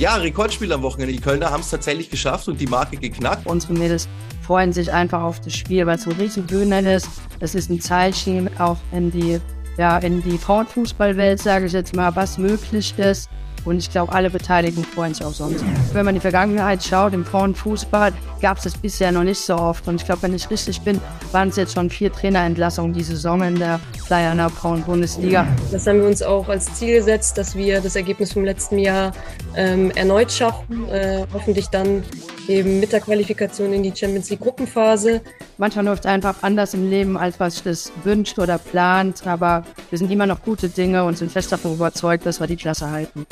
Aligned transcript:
Ja, 0.00 0.14
Rekordspiel 0.14 0.72
am 0.72 0.80
Wochenende. 0.80 1.12
Die 1.12 1.20
Kölner 1.20 1.50
haben 1.50 1.60
es 1.60 1.68
tatsächlich 1.68 2.08
geschafft 2.08 2.48
und 2.48 2.58
die 2.58 2.66
Marke 2.66 2.96
geknackt. 2.96 3.46
Unsere 3.46 3.74
Mädels 3.74 4.08
freuen 4.40 4.72
sich 4.72 4.90
einfach 4.90 5.20
auf 5.20 5.42
das 5.42 5.54
Spiel, 5.54 5.84
weil 5.84 5.96
es 5.96 6.06
ein 6.06 6.12
riesen 6.12 6.46
Bühne 6.46 6.94
ist. 6.94 7.06
Es 7.40 7.54
ist 7.54 7.68
ein 7.68 7.82
Zeichen 7.82 8.48
auch 8.58 8.78
in 8.92 9.10
die, 9.10 9.38
ja, 9.76 9.98
in 9.98 10.22
die 10.22 10.38
Frauenfußballwelt, 10.38 11.42
sage 11.42 11.66
ich 11.66 11.72
jetzt 11.72 11.94
mal, 11.94 12.16
was 12.16 12.38
möglich 12.38 12.94
ist. 12.96 13.28
Und 13.64 13.78
ich 13.78 13.90
glaube, 13.90 14.12
alle 14.12 14.30
Beteiligten 14.30 14.84
freuen 14.84 15.14
sich 15.14 15.24
auch 15.24 15.32
sonst. 15.32 15.64
Wenn 15.92 16.04
man 16.04 16.14
in 16.14 16.20
die 16.20 16.22
Vergangenheit 16.22 16.82
schaut, 16.82 17.12
im 17.12 17.24
Frauenfußball 17.24 18.12
gab 18.40 18.58
es 18.58 18.64
das 18.64 18.76
bisher 18.76 19.12
noch 19.12 19.24
nicht 19.24 19.40
so 19.40 19.56
oft. 19.56 19.86
Und 19.88 19.96
ich 19.96 20.04
glaube, 20.04 20.22
wenn 20.22 20.34
ich 20.34 20.48
richtig 20.50 20.80
bin, 20.82 21.00
waren 21.32 21.48
es 21.48 21.56
jetzt 21.56 21.74
schon 21.74 21.90
vier 21.90 22.12
Trainerentlassungen 22.12 22.92
die 22.92 23.02
Saison 23.02 23.42
in 23.42 23.58
der 23.58 23.80
Flyer 24.06 24.50
Frauen-Bundesliga. 24.50 25.46
Das 25.70 25.86
haben 25.86 26.00
wir 26.00 26.08
uns 26.08 26.22
auch 26.22 26.48
als 26.48 26.74
Ziel 26.74 26.96
gesetzt, 26.96 27.36
dass 27.38 27.54
wir 27.54 27.80
das 27.80 27.96
Ergebnis 27.96 28.32
vom 28.32 28.44
letzten 28.44 28.78
Jahr 28.78 29.12
ähm, 29.56 29.90
erneut 29.92 30.32
schaffen. 30.32 30.88
Äh, 30.88 31.26
hoffentlich 31.32 31.68
dann 31.68 32.02
eben 32.50 32.80
mit 32.80 32.92
der 32.92 33.00
Qualifikation 33.00 33.72
in 33.72 33.82
die 33.82 33.94
Champions 33.94 34.28
League 34.28 34.40
Gruppenphase. 34.40 35.20
Manchmal 35.56 35.84
läuft 35.84 36.04
es 36.04 36.10
einfach 36.10 36.42
anders 36.42 36.74
im 36.74 36.90
Leben, 36.90 37.16
als 37.16 37.38
was 37.38 37.56
ich 37.56 37.62
das 37.62 37.92
wünscht 38.02 38.38
oder 38.38 38.58
plant. 38.58 39.26
Aber 39.26 39.64
wir 39.88 39.98
sind 39.98 40.10
immer 40.10 40.26
noch 40.26 40.42
gute 40.42 40.68
Dinge 40.68 41.04
und 41.04 41.16
sind 41.16 41.30
fest 41.30 41.52
davon 41.52 41.74
überzeugt, 41.74 42.26
dass 42.26 42.40
wir 42.40 42.46
die 42.46 42.56
Klasse 42.56 42.90
halten. 42.90 43.24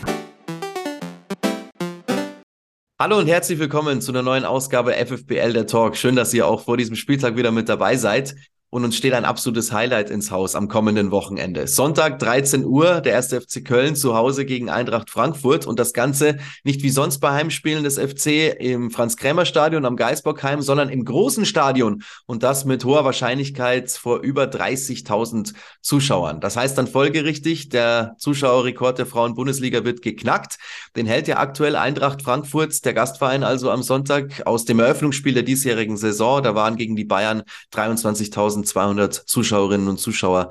Hallo 3.01 3.19
und 3.19 3.29
herzlich 3.29 3.59
willkommen 3.59 4.01
zu 4.01 4.13
einer 4.13 4.23
neuen 4.23 4.45
Ausgabe 4.45 4.93
FFBL 4.93 5.53
der 5.53 5.67
Talk. 5.67 5.97
Schön, 5.97 6.17
dass 6.17 6.35
ihr 6.35 6.47
auch 6.47 6.65
vor 6.65 6.77
diesem 6.77 6.97
Spieltag 6.97 7.37
wieder 7.37 7.51
mit 7.53 7.69
dabei 7.69 7.97
seid. 7.97 8.35
Und 8.71 8.85
uns 8.85 8.99
steht 8.99 9.15
ein 9.15 9.25
absolutes 9.25 9.73
Highlight 9.73 10.11
ins 10.11 10.31
Haus 10.31 10.55
am 10.55 10.69
kommenden 10.69 11.11
Wochenende. 11.11 11.67
Sonntag 11.67 12.19
13 12.19 12.67
Uhr, 12.67 13.01
der 13.01 13.15
erste 13.15 13.41
FC 13.41 13.65
Köln 13.65 13.97
zu 13.97 14.15
Hause 14.15 14.45
gegen 14.45 14.69
Eintracht 14.69 15.09
Frankfurt 15.09 15.67
und 15.67 15.79
das 15.79 15.95
Ganze 15.95 16.37
nicht 16.65 16.83
wie 16.83 16.91
sonst 16.91 17.21
bei 17.21 17.33
Heimspielen 17.33 17.83
des 17.83 17.99
FC 17.99 18.55
im 18.61 18.91
Franz-Krämer-Stadion 18.91 19.87
am 19.87 19.97
Geisbockheim, 19.97 20.61
sondern 20.61 20.91
im 20.91 21.07
großen 21.07 21.47
Stadion 21.47 22.03
und 22.27 22.43
das 22.43 22.67
mit 22.67 22.85
hoher 22.85 23.07
Wahrscheinlichkeit 23.07 23.91
vor 23.91 24.21
über 24.21 24.45
30.000 24.45 25.55
Zuschauern. 25.81 26.41
Das 26.41 26.59
heißt 26.59 26.77
dann 26.77 26.89
folgerichtig, 26.89 27.71
der 27.71 28.17
Zuschauerrekord 28.19 28.99
der 28.99 29.07
Frauen-Bundesliga 29.07 29.87
wird 29.87 30.03
geknackt. 30.03 30.59
Den 30.95 31.07
hält 31.07 31.27
ja 31.27 31.39
aktuell 31.39 31.75
Eintracht 31.75 32.21
Frankfurt, 32.21 32.85
der 32.85 32.93
Gastverein 32.93 33.45
also 33.45 33.71
am 33.71 33.83
Sonntag 33.83 34.47
aus 34.47 34.67
dem 34.67 34.79
Eröffnungsspiel 34.79 35.33
der 35.33 35.43
diesjährigen 35.43 35.97
Saison. 35.97 36.43
Da 36.43 36.55
waren 36.55 36.77
gegen 36.77 36.95
die 36.95 37.07
Bayern 37.07 37.45
23.000 37.73 38.58
1200 38.59 39.15
Zuschauerinnen 39.15 39.89
und 39.89 39.99
Zuschauer 39.99 40.51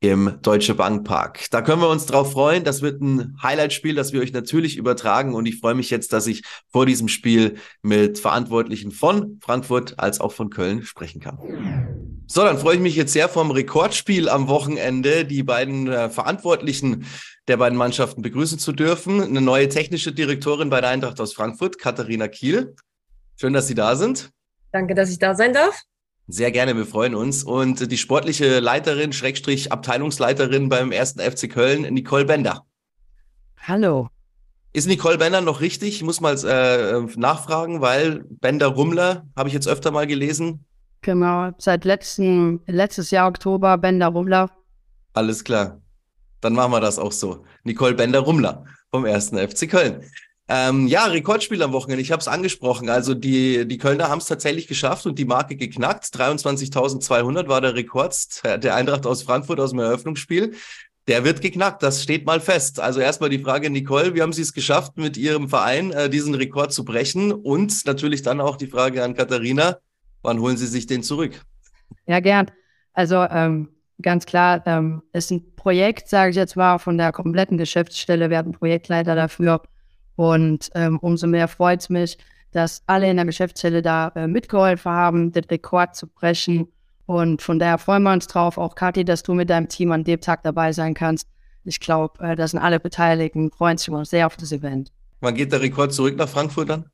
im 0.00 0.38
Deutsche 0.42 0.74
Bank 0.74 1.06
Park. 1.06 1.46
Da 1.50 1.62
können 1.62 1.80
wir 1.80 1.88
uns 1.88 2.06
drauf 2.06 2.32
freuen. 2.32 2.64
Das 2.64 2.82
wird 2.82 3.00
ein 3.00 3.36
Highlight-Spiel, 3.42 3.94
das 3.94 4.12
wir 4.12 4.20
euch 4.20 4.32
natürlich 4.32 4.76
übertragen. 4.76 5.34
Und 5.34 5.46
ich 5.46 5.58
freue 5.58 5.74
mich 5.74 5.90
jetzt, 5.90 6.12
dass 6.12 6.26
ich 6.26 6.42
vor 6.70 6.84
diesem 6.84 7.08
Spiel 7.08 7.56
mit 7.82 8.18
Verantwortlichen 8.18 8.90
von 8.90 9.38
Frankfurt 9.42 9.98
als 9.98 10.20
auch 10.20 10.32
von 10.32 10.50
Köln 10.50 10.82
sprechen 10.82 11.20
kann. 11.20 11.38
So, 12.26 12.42
dann 12.42 12.58
freue 12.58 12.74
ich 12.76 12.80
mich 12.80 12.96
jetzt 12.96 13.12
sehr 13.12 13.28
vom 13.28 13.50
Rekordspiel 13.50 14.28
am 14.28 14.48
Wochenende, 14.48 15.24
die 15.24 15.42
beiden 15.42 15.88
äh, 15.88 16.10
Verantwortlichen 16.10 17.06
der 17.48 17.56
beiden 17.56 17.78
Mannschaften 17.78 18.20
begrüßen 18.20 18.58
zu 18.58 18.72
dürfen. 18.72 19.22
Eine 19.22 19.40
neue 19.40 19.68
technische 19.68 20.12
Direktorin 20.12 20.68
bei 20.68 20.80
der 20.80 20.90
Eintracht 20.90 21.20
aus 21.20 21.32
Frankfurt, 21.32 21.78
Katharina 21.78 22.28
Kiel. 22.28 22.74
Schön, 23.40 23.52
dass 23.52 23.68
Sie 23.68 23.74
da 23.74 23.96
sind. 23.96 24.30
Danke, 24.72 24.94
dass 24.94 25.10
ich 25.10 25.18
da 25.18 25.34
sein 25.34 25.52
darf. 25.52 25.84
Sehr 26.28 26.50
gerne, 26.50 26.76
wir 26.76 26.86
freuen 26.86 27.14
uns. 27.14 27.44
Und 27.44 27.90
die 27.90 27.96
sportliche 27.96 28.58
Leiterin, 28.58 29.12
Schrägstrich 29.12 29.70
Abteilungsleiterin 29.70 30.68
beim 30.68 30.90
ersten 30.90 31.20
FC 31.20 31.48
Köln, 31.48 31.82
Nicole 31.94 32.24
Bender. 32.24 32.66
Hallo. 33.58 34.08
Ist 34.72 34.88
Nicole 34.88 35.18
Bender 35.18 35.40
noch 35.40 35.60
richtig? 35.60 35.94
Ich 35.96 36.02
muss 36.02 36.20
mal 36.20 36.36
äh, 36.44 37.00
nachfragen, 37.18 37.80
weil 37.80 38.24
Bender 38.28 38.66
Rummler 38.66 39.26
habe 39.36 39.48
ich 39.48 39.54
jetzt 39.54 39.68
öfter 39.68 39.90
mal 39.90 40.06
gelesen. 40.06 40.64
Genau, 41.00 41.50
seit 41.58 41.84
letzten, 41.84 42.60
letztes 42.66 43.12
Jahr 43.12 43.28
Oktober 43.28 43.78
Bender 43.78 44.08
Rummler. 44.08 44.50
Alles 45.12 45.44
klar. 45.44 45.80
Dann 46.40 46.54
machen 46.54 46.72
wir 46.72 46.80
das 46.80 46.98
auch 46.98 47.12
so. 47.12 47.44
Nicole 47.62 47.94
Bender 47.94 48.20
Rummler 48.20 48.64
vom 48.90 49.06
ersten 49.06 49.38
FC 49.38 49.70
Köln. 49.70 50.02
Ähm, 50.48 50.86
ja, 50.86 51.04
Rekordspiel 51.06 51.60
am 51.62 51.72
Wochenende. 51.72 52.02
Ich 52.02 52.12
habe 52.12 52.20
es 52.20 52.28
angesprochen. 52.28 52.88
Also 52.88 53.14
die, 53.14 53.66
die 53.66 53.78
Kölner 53.78 54.08
haben 54.08 54.18
es 54.18 54.26
tatsächlich 54.26 54.68
geschafft 54.68 55.04
und 55.06 55.18
die 55.18 55.24
Marke 55.24 55.56
geknackt. 55.56 56.04
23.200 56.04 57.48
war 57.48 57.60
der 57.60 57.74
Rekord 57.74 58.42
der 58.44 58.74
Eintracht 58.76 59.06
aus 59.06 59.22
Frankfurt 59.22 59.58
aus 59.58 59.70
dem 59.70 59.80
Eröffnungsspiel. 59.80 60.54
Der 61.08 61.24
wird 61.24 61.40
geknackt, 61.40 61.82
das 61.82 62.02
steht 62.02 62.26
mal 62.26 62.40
fest. 62.40 62.80
Also 62.80 63.00
erstmal 63.00 63.30
die 63.30 63.38
Frage, 63.38 63.70
Nicole, 63.70 64.14
wie 64.14 64.22
haben 64.22 64.32
Sie 64.32 64.42
es 64.42 64.52
geschafft, 64.52 64.96
mit 64.96 65.16
Ihrem 65.16 65.48
Verein 65.48 65.92
äh, 65.92 66.10
diesen 66.10 66.34
Rekord 66.34 66.72
zu 66.72 66.84
brechen? 66.84 67.32
Und 67.32 67.86
natürlich 67.86 68.22
dann 68.22 68.40
auch 68.40 68.56
die 68.56 68.66
Frage 68.66 69.04
an 69.04 69.14
Katharina, 69.14 69.78
wann 70.22 70.40
holen 70.40 70.56
Sie 70.56 70.66
sich 70.66 70.86
den 70.86 71.04
zurück? 71.04 71.40
Ja, 72.06 72.18
gern. 72.18 72.50
Also 72.92 73.16
ähm, 73.22 73.68
ganz 74.02 74.26
klar, 74.26 74.62
ähm, 74.66 75.02
ist 75.12 75.30
ein 75.30 75.54
Projekt, 75.54 76.08
sage 76.08 76.30
ich 76.30 76.36
jetzt 76.36 76.56
mal, 76.56 76.78
von 76.78 76.98
der 76.98 77.12
kompletten 77.12 77.56
Geschäftsstelle. 77.56 78.36
Hatten 78.36 78.52
Projektleiter 78.52 79.14
dafür 79.14 79.62
und 80.16 80.70
ähm, 80.74 80.98
umso 80.98 81.26
mehr 81.26 81.46
freut 81.46 81.80
es 81.80 81.88
mich, 81.88 82.18
dass 82.52 82.82
alle 82.86 83.08
in 83.10 83.16
der 83.16 83.26
Geschäftsstelle 83.26 83.82
da 83.82 84.12
äh, 84.16 84.26
mitgeholfen 84.26 84.90
haben, 84.90 85.32
den 85.32 85.44
Rekord 85.44 85.94
zu 85.94 86.06
brechen. 86.06 86.68
Und 87.04 87.42
von 87.42 87.58
daher 87.58 87.78
freuen 87.78 88.02
wir 88.02 88.12
uns 88.12 88.26
drauf, 88.26 88.58
auch 88.58 88.74
Kathi, 88.74 89.04
dass 89.04 89.22
du 89.22 89.34
mit 89.34 89.50
deinem 89.50 89.68
Team 89.68 89.92
an 89.92 90.04
dem 90.04 90.20
Tag 90.20 90.42
dabei 90.42 90.72
sein 90.72 90.94
kannst. 90.94 91.28
Ich 91.64 91.80
glaube, 91.80 92.24
äh, 92.24 92.34
da 92.34 92.48
sind 92.48 92.58
alle 92.58 92.80
Beteiligten, 92.80 93.50
freuen 93.50 93.76
sich 93.76 93.92
sehr 94.04 94.26
auf 94.26 94.36
das 94.36 94.52
Event. 94.52 94.90
Wann 95.20 95.34
geht 95.34 95.52
der 95.52 95.60
Rekord 95.60 95.92
zurück 95.92 96.16
nach 96.16 96.28
Frankfurt 96.28 96.70
dann? 96.70 96.90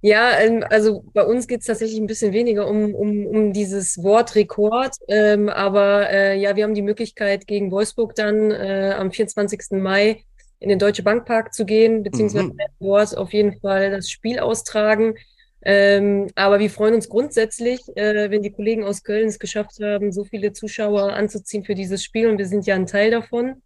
Ja, 0.00 0.38
ähm, 0.38 0.64
also 0.70 1.04
bei 1.12 1.24
uns 1.24 1.48
geht 1.48 1.60
es 1.60 1.66
tatsächlich 1.66 1.98
ein 1.98 2.06
bisschen 2.06 2.32
weniger 2.32 2.68
um, 2.68 2.94
um, 2.94 3.26
um 3.26 3.52
dieses 3.52 4.00
Wort 4.02 4.36
Rekord. 4.36 4.94
Ähm, 5.08 5.48
aber 5.48 6.08
äh, 6.08 6.40
ja, 6.40 6.54
wir 6.54 6.64
haben 6.64 6.74
die 6.74 6.82
Möglichkeit, 6.82 7.46
gegen 7.48 7.72
Wolfsburg 7.72 8.14
dann 8.14 8.52
äh, 8.52 8.94
am 8.96 9.10
24. 9.10 9.72
Mai 9.72 10.24
in 10.60 10.68
den 10.68 10.78
Deutsche 10.78 11.02
Bankpark 11.02 11.54
zu 11.54 11.64
gehen, 11.64 12.02
beziehungsweise 12.02 12.48
mhm. 12.48 12.58
dort 12.80 13.16
auf 13.16 13.32
jeden 13.32 13.58
Fall 13.60 13.90
das 13.90 14.10
Spiel 14.10 14.38
austragen. 14.40 15.14
Ähm, 15.62 16.28
aber 16.34 16.60
wir 16.60 16.70
freuen 16.70 16.94
uns 16.94 17.08
grundsätzlich, 17.08 17.80
äh, 17.96 18.30
wenn 18.30 18.42
die 18.42 18.52
Kollegen 18.52 18.84
aus 18.84 19.02
Köln 19.02 19.28
es 19.28 19.38
geschafft 19.38 19.80
haben, 19.82 20.12
so 20.12 20.24
viele 20.24 20.52
Zuschauer 20.52 21.12
anzuziehen 21.12 21.64
für 21.64 21.74
dieses 21.74 22.02
Spiel 22.02 22.28
und 22.28 22.38
wir 22.38 22.46
sind 22.46 22.66
ja 22.66 22.74
ein 22.74 22.86
Teil 22.86 23.10
davon. 23.10 23.62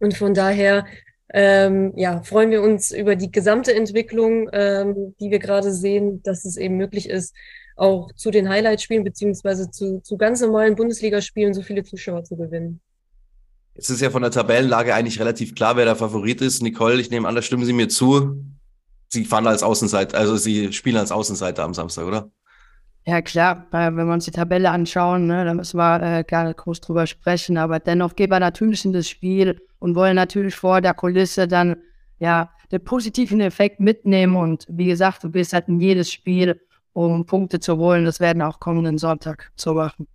Und 0.00 0.14
von 0.14 0.34
daher 0.34 0.86
ähm, 1.32 1.92
ja, 1.96 2.22
freuen 2.22 2.50
wir 2.50 2.62
uns 2.62 2.90
über 2.90 3.16
die 3.16 3.32
gesamte 3.32 3.74
Entwicklung, 3.74 4.48
ähm, 4.52 5.14
die 5.18 5.30
wir 5.30 5.38
gerade 5.38 5.72
sehen, 5.72 6.22
dass 6.22 6.44
es 6.44 6.56
eben 6.56 6.76
möglich 6.76 7.08
ist, 7.08 7.34
auch 7.76 8.12
zu 8.12 8.30
den 8.30 8.48
Highlight-Spielen 8.48 9.02
beziehungsweise 9.02 9.70
zu, 9.70 10.00
zu 10.00 10.16
ganz 10.16 10.40
normalen 10.40 10.76
Bundesligaspielen 10.76 11.54
so 11.54 11.62
viele 11.62 11.82
Zuschauer 11.82 12.24
zu 12.24 12.36
gewinnen. 12.36 12.80
Es 13.76 13.90
ist 13.90 14.00
ja 14.00 14.10
von 14.10 14.22
der 14.22 14.30
Tabellenlage 14.30 14.94
eigentlich 14.94 15.18
relativ 15.18 15.54
klar, 15.54 15.76
wer 15.76 15.84
der 15.84 15.96
Favorit 15.96 16.40
ist. 16.40 16.62
Nicole, 16.62 17.00
ich 17.00 17.10
nehme 17.10 17.26
an, 17.26 17.34
da 17.34 17.42
stimmen 17.42 17.64
Sie 17.64 17.72
mir 17.72 17.88
zu. 17.88 18.44
Sie 19.08 19.24
fahren 19.24 19.46
als 19.46 19.62
Außenseiter, 19.62 20.16
also 20.16 20.36
Sie 20.36 20.72
spielen 20.72 20.96
als 20.96 21.10
Außenseiter 21.10 21.64
am 21.64 21.74
Samstag, 21.74 22.06
oder? 22.06 22.30
Ja, 23.06 23.20
klar, 23.20 23.66
wenn 23.70 23.96
wir 23.96 24.12
uns 24.14 24.24
die 24.24 24.30
Tabelle 24.30 24.70
anschauen, 24.70 25.26
ne, 25.26 25.44
da 25.44 25.52
müssen 25.52 25.76
wir 25.76 26.02
äh, 26.02 26.24
gar 26.24 26.44
nicht 26.44 26.56
groß 26.56 26.80
drüber 26.80 27.06
sprechen. 27.06 27.58
Aber 27.58 27.78
dennoch 27.78 28.14
gehen 28.14 28.30
wir 28.30 28.40
natürlich 28.40 28.84
in 28.84 28.92
das 28.92 29.08
Spiel 29.08 29.60
und 29.78 29.94
wollen 29.94 30.16
natürlich 30.16 30.54
vor 30.54 30.80
der 30.80 30.94
Kulisse 30.94 31.46
dann 31.46 31.76
ja 32.18 32.50
den 32.72 32.82
positiven 32.82 33.40
Effekt 33.40 33.80
mitnehmen. 33.80 34.36
Und 34.36 34.66
wie 34.70 34.86
gesagt, 34.86 35.22
du 35.24 35.28
bist 35.28 35.52
halt 35.52 35.68
in 35.68 35.80
jedes 35.80 36.10
Spiel, 36.10 36.60
um 36.92 37.26
Punkte 37.26 37.60
zu 37.60 37.76
holen. 37.76 38.04
Das 38.06 38.20
werden 38.20 38.40
auch 38.40 38.58
kommenden 38.58 38.96
Sonntag 38.98 39.52
so 39.54 39.74
machen 39.74 40.06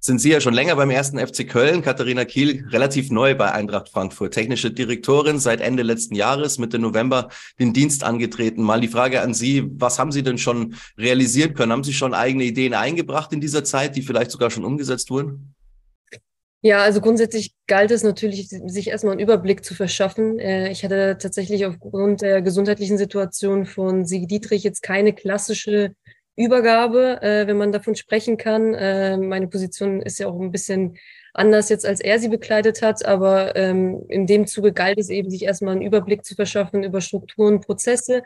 sind 0.00 0.20
Sie 0.20 0.30
ja 0.30 0.40
schon 0.40 0.54
länger 0.54 0.76
beim 0.76 0.90
ersten 0.90 1.18
FC 1.18 1.48
Köln. 1.48 1.82
Katharina 1.82 2.24
Kiel, 2.24 2.66
relativ 2.70 3.10
neu 3.10 3.34
bei 3.34 3.52
Eintracht 3.52 3.88
Frankfurt. 3.88 4.34
Technische 4.34 4.70
Direktorin 4.70 5.38
seit 5.38 5.60
Ende 5.60 5.82
letzten 5.82 6.14
Jahres, 6.14 6.58
Mitte 6.58 6.78
November 6.78 7.28
den 7.58 7.72
Dienst 7.72 8.04
angetreten. 8.04 8.62
Mal 8.62 8.80
die 8.80 8.88
Frage 8.88 9.20
an 9.20 9.34
Sie, 9.34 9.68
was 9.74 9.98
haben 9.98 10.12
Sie 10.12 10.22
denn 10.22 10.38
schon 10.38 10.74
realisieren 10.96 11.54
können? 11.54 11.72
Haben 11.72 11.84
Sie 11.84 11.92
schon 11.92 12.14
eigene 12.14 12.44
Ideen 12.44 12.74
eingebracht 12.74 13.32
in 13.32 13.40
dieser 13.40 13.64
Zeit, 13.64 13.96
die 13.96 14.02
vielleicht 14.02 14.30
sogar 14.30 14.50
schon 14.50 14.64
umgesetzt 14.64 15.10
wurden? 15.10 15.54
Ja, 16.60 16.78
also 16.82 17.00
grundsätzlich 17.00 17.54
galt 17.68 17.92
es 17.92 18.02
natürlich, 18.02 18.48
sich 18.48 18.88
erstmal 18.88 19.12
einen 19.12 19.20
Überblick 19.20 19.64
zu 19.64 19.74
verschaffen. 19.74 20.40
Äh, 20.40 20.72
ich 20.72 20.84
hatte 20.84 21.16
tatsächlich 21.20 21.66
aufgrund 21.66 22.22
der 22.22 22.42
gesundheitlichen 22.42 22.98
Situation 22.98 23.64
von 23.64 24.04
Sieg 24.04 24.28
Dietrich 24.28 24.64
jetzt 24.64 24.82
keine 24.82 25.12
klassische 25.12 25.94
Übergabe, 26.38 27.20
äh, 27.20 27.46
wenn 27.48 27.56
man 27.56 27.72
davon 27.72 27.96
sprechen 27.96 28.36
kann. 28.36 28.72
Äh, 28.72 29.16
meine 29.16 29.48
Position 29.48 30.00
ist 30.00 30.20
ja 30.20 30.28
auch 30.28 30.40
ein 30.40 30.52
bisschen 30.52 30.96
anders 31.34 31.68
jetzt, 31.68 31.84
als 31.84 32.00
er 32.00 32.18
sie 32.18 32.28
bekleidet 32.28 32.80
hat, 32.80 33.04
aber 33.04 33.56
ähm, 33.56 34.04
in 34.08 34.26
dem 34.26 34.46
Zuge 34.46 34.72
galt 34.72 34.98
es 34.98 35.10
eben, 35.10 35.30
sich 35.30 35.42
erstmal 35.42 35.72
einen 35.72 35.82
Überblick 35.82 36.24
zu 36.24 36.34
verschaffen 36.34 36.84
über 36.84 37.00
Strukturen, 37.00 37.60
Prozesse 37.60 38.22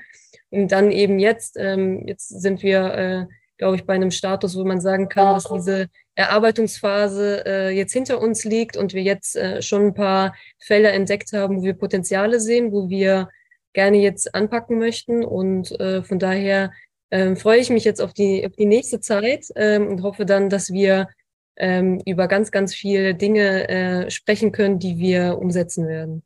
und 0.50 0.70
dann 0.72 0.90
eben 0.92 1.18
jetzt, 1.18 1.56
ähm, 1.58 2.06
jetzt 2.06 2.28
sind 2.28 2.62
wir, 2.62 2.94
äh, 2.94 3.26
glaube 3.56 3.76
ich, 3.76 3.86
bei 3.86 3.94
einem 3.94 4.10
Status, 4.10 4.56
wo 4.56 4.64
man 4.64 4.80
sagen 4.80 5.08
kann, 5.08 5.34
dass 5.34 5.48
diese 5.48 5.88
Erarbeitungsphase 6.14 7.44
äh, 7.46 7.70
jetzt 7.70 7.92
hinter 7.92 8.20
uns 8.20 8.44
liegt 8.44 8.76
und 8.76 8.92
wir 8.92 9.02
jetzt 9.02 9.36
äh, 9.36 9.62
schon 9.62 9.86
ein 9.86 9.94
paar 9.94 10.34
Felder 10.58 10.92
entdeckt 10.92 11.32
haben, 11.32 11.58
wo 11.58 11.62
wir 11.62 11.74
Potenziale 11.74 12.40
sehen, 12.40 12.72
wo 12.72 12.90
wir 12.90 13.28
gerne 13.72 13.98
jetzt 13.98 14.34
anpacken 14.34 14.78
möchten. 14.78 15.24
Und 15.24 15.78
äh, 15.80 16.02
von 16.02 16.18
daher 16.18 16.72
ähm, 17.12 17.36
freue 17.36 17.60
ich 17.60 17.70
mich 17.70 17.84
jetzt 17.84 18.00
auf 18.00 18.14
die, 18.14 18.44
auf 18.44 18.56
die 18.56 18.64
nächste 18.64 18.98
Zeit 18.98 19.46
ähm, 19.54 19.86
und 19.86 20.02
hoffe 20.02 20.24
dann, 20.24 20.48
dass 20.48 20.72
wir 20.72 21.08
ähm, 21.56 22.00
über 22.06 22.26
ganz, 22.26 22.50
ganz 22.50 22.74
viele 22.74 23.14
Dinge 23.14 23.68
äh, 23.68 24.10
sprechen 24.10 24.50
können, 24.50 24.78
die 24.78 24.98
wir 24.98 25.38
umsetzen 25.38 25.86
werden. 25.86 26.22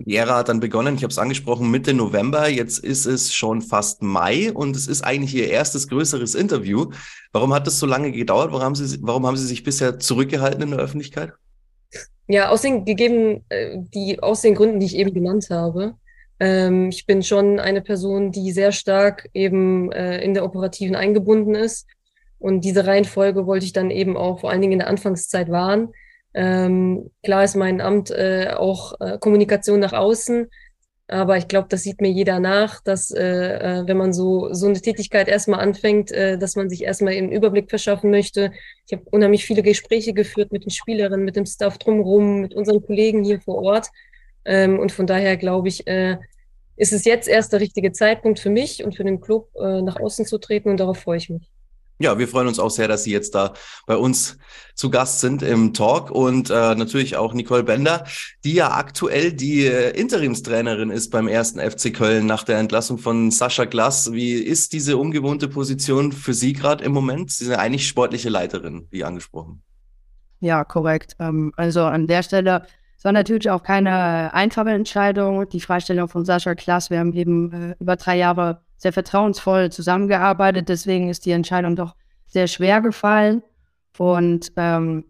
Die 0.00 0.16
Ära 0.16 0.36
hat 0.38 0.48
dann 0.48 0.60
begonnen, 0.60 0.96
ich 0.96 1.02
habe 1.02 1.10
es 1.10 1.18
angesprochen, 1.18 1.70
Mitte 1.70 1.94
November. 1.94 2.48
Jetzt 2.48 2.78
ist 2.78 3.06
es 3.06 3.32
schon 3.32 3.62
fast 3.62 4.02
Mai 4.02 4.52
und 4.52 4.74
es 4.76 4.88
ist 4.88 5.02
eigentlich 5.02 5.34
Ihr 5.34 5.48
erstes 5.50 5.88
größeres 5.88 6.34
Interview. 6.34 6.90
Warum 7.32 7.54
hat 7.54 7.66
das 7.66 7.78
so 7.78 7.86
lange 7.86 8.10
gedauert? 8.12 8.50
Warum 8.50 8.64
haben 8.64 8.74
Sie, 8.74 8.98
warum 9.02 9.26
haben 9.26 9.36
Sie 9.36 9.46
sich 9.46 9.62
bisher 9.62 9.98
zurückgehalten 9.98 10.62
in 10.62 10.70
der 10.70 10.80
Öffentlichkeit? 10.80 11.32
Ja, 12.26 12.48
aus 12.50 12.62
den 12.62 12.84
gegeben, 12.84 13.44
äh, 13.48 13.78
die, 13.94 14.20
aus 14.20 14.42
den 14.42 14.54
Gründen, 14.54 14.80
die 14.80 14.86
ich 14.86 14.96
eben 14.96 15.14
genannt 15.14 15.46
habe. 15.50 15.94
Ähm, 16.40 16.90
ich 16.90 17.06
bin 17.06 17.22
schon 17.22 17.58
eine 17.60 17.82
Person, 17.82 18.32
die 18.32 18.52
sehr 18.52 18.72
stark 18.72 19.28
eben 19.34 19.92
äh, 19.92 20.20
in 20.22 20.34
der 20.34 20.44
Operativen 20.44 20.96
eingebunden 20.96 21.54
ist. 21.54 21.86
Und 22.38 22.64
diese 22.64 22.86
Reihenfolge 22.86 23.46
wollte 23.46 23.66
ich 23.66 23.72
dann 23.72 23.90
eben 23.90 24.16
auch 24.16 24.40
vor 24.40 24.50
allen 24.50 24.60
Dingen 24.60 24.74
in 24.74 24.78
der 24.80 24.88
Anfangszeit 24.88 25.50
wahren. 25.50 25.92
Ähm, 26.34 27.10
klar 27.22 27.44
ist 27.44 27.56
mein 27.56 27.80
Amt 27.80 28.10
äh, 28.10 28.52
auch 28.56 29.00
äh, 29.00 29.18
Kommunikation 29.18 29.80
nach 29.80 29.92
außen, 29.92 30.48
aber 31.10 31.38
ich 31.38 31.48
glaube, 31.48 31.68
das 31.70 31.82
sieht 31.82 32.02
mir 32.02 32.10
jeder 32.10 32.38
nach, 32.38 32.82
dass 32.82 33.10
äh, 33.10 33.80
äh, 33.80 33.86
wenn 33.86 33.96
man 33.96 34.12
so, 34.12 34.52
so 34.52 34.66
eine 34.66 34.78
Tätigkeit 34.78 35.26
erstmal 35.26 35.60
anfängt, 35.60 36.12
äh, 36.12 36.36
dass 36.36 36.54
man 36.54 36.68
sich 36.68 36.84
erstmal 36.84 37.14
einen 37.14 37.32
Überblick 37.32 37.70
verschaffen 37.70 38.10
möchte. 38.10 38.52
Ich 38.86 38.92
habe 38.92 39.08
unheimlich 39.10 39.46
viele 39.46 39.62
Gespräche 39.62 40.12
geführt 40.12 40.52
mit 40.52 40.64
den 40.64 40.70
Spielerinnen, 40.70 41.24
mit 41.24 41.36
dem 41.36 41.46
Staff 41.46 41.78
drumherum, 41.78 42.42
mit 42.42 42.54
unseren 42.54 42.84
Kollegen 42.84 43.24
hier 43.24 43.40
vor 43.40 43.56
Ort. 43.62 43.88
Ähm, 44.44 44.78
und 44.78 44.92
von 44.92 45.06
daher 45.06 45.36
glaube 45.36 45.68
ich, 45.68 45.86
äh, 45.86 46.18
ist 46.76 46.92
es 46.92 47.04
jetzt 47.04 47.28
erst 47.28 47.52
der 47.52 47.60
richtige 47.60 47.92
Zeitpunkt 47.92 48.38
für 48.38 48.50
mich 48.50 48.84
und 48.84 48.96
für 48.96 49.04
den 49.04 49.20
Club, 49.20 49.50
äh, 49.56 49.82
nach 49.82 49.96
außen 49.96 50.26
zu 50.26 50.38
treten 50.38 50.70
und 50.70 50.78
darauf 50.78 50.98
freue 50.98 51.18
ich 51.18 51.28
mich. 51.28 51.50
Ja, 52.00 52.16
wir 52.16 52.28
freuen 52.28 52.46
uns 52.46 52.60
auch 52.60 52.70
sehr, 52.70 52.86
dass 52.86 53.02
Sie 53.02 53.10
jetzt 53.10 53.34
da 53.34 53.54
bei 53.86 53.96
uns 53.96 54.38
zu 54.76 54.88
Gast 54.88 55.18
sind 55.18 55.42
im 55.42 55.74
Talk 55.74 56.12
und 56.12 56.48
äh, 56.48 56.76
natürlich 56.76 57.16
auch 57.16 57.34
Nicole 57.34 57.64
Bender, 57.64 58.04
die 58.44 58.54
ja 58.54 58.70
aktuell 58.70 59.32
die 59.32 59.66
äh, 59.66 59.90
Interimstrainerin 59.98 60.90
ist 60.90 61.10
beim 61.10 61.26
ersten 61.26 61.58
FC 61.58 61.92
Köln 61.92 62.26
nach 62.26 62.44
der 62.44 62.58
Entlassung 62.58 62.98
von 62.98 63.32
Sascha 63.32 63.64
Glass. 63.64 64.12
Wie 64.12 64.34
ist 64.34 64.74
diese 64.74 64.96
ungewohnte 64.96 65.48
Position 65.48 66.12
für 66.12 66.34
Sie 66.34 66.52
gerade 66.52 66.84
im 66.84 66.92
Moment? 66.92 67.32
Sie 67.32 67.46
sind 67.46 67.54
ja 67.54 67.58
eigentlich 67.58 67.88
sportliche 67.88 68.28
Leiterin, 68.28 68.86
wie 68.90 69.02
angesprochen. 69.02 69.64
Ja, 70.38 70.62
korrekt. 70.62 71.16
Ähm, 71.18 71.52
also 71.56 71.82
an 71.82 72.06
der 72.06 72.22
Stelle 72.22 72.64
es 72.98 73.04
war 73.04 73.12
natürlich 73.12 73.48
auch 73.48 73.62
keine 73.62 74.34
einfache 74.34 74.70
Entscheidung. 74.70 75.48
Die 75.48 75.60
Freistellung 75.60 76.08
von 76.08 76.24
Sascha 76.24 76.56
Klaas, 76.56 76.90
wir 76.90 76.98
haben 76.98 77.12
eben 77.12 77.52
äh, 77.52 77.76
über 77.78 77.94
drei 77.94 78.16
Jahre 78.16 78.62
sehr 78.76 78.92
vertrauensvoll 78.92 79.70
zusammengearbeitet. 79.70 80.68
Deswegen 80.68 81.08
ist 81.08 81.24
die 81.24 81.30
Entscheidung 81.30 81.76
doch 81.76 81.94
sehr 82.26 82.48
schwer 82.48 82.80
gefallen. 82.80 83.44
Und 83.98 84.52
ähm, 84.56 85.04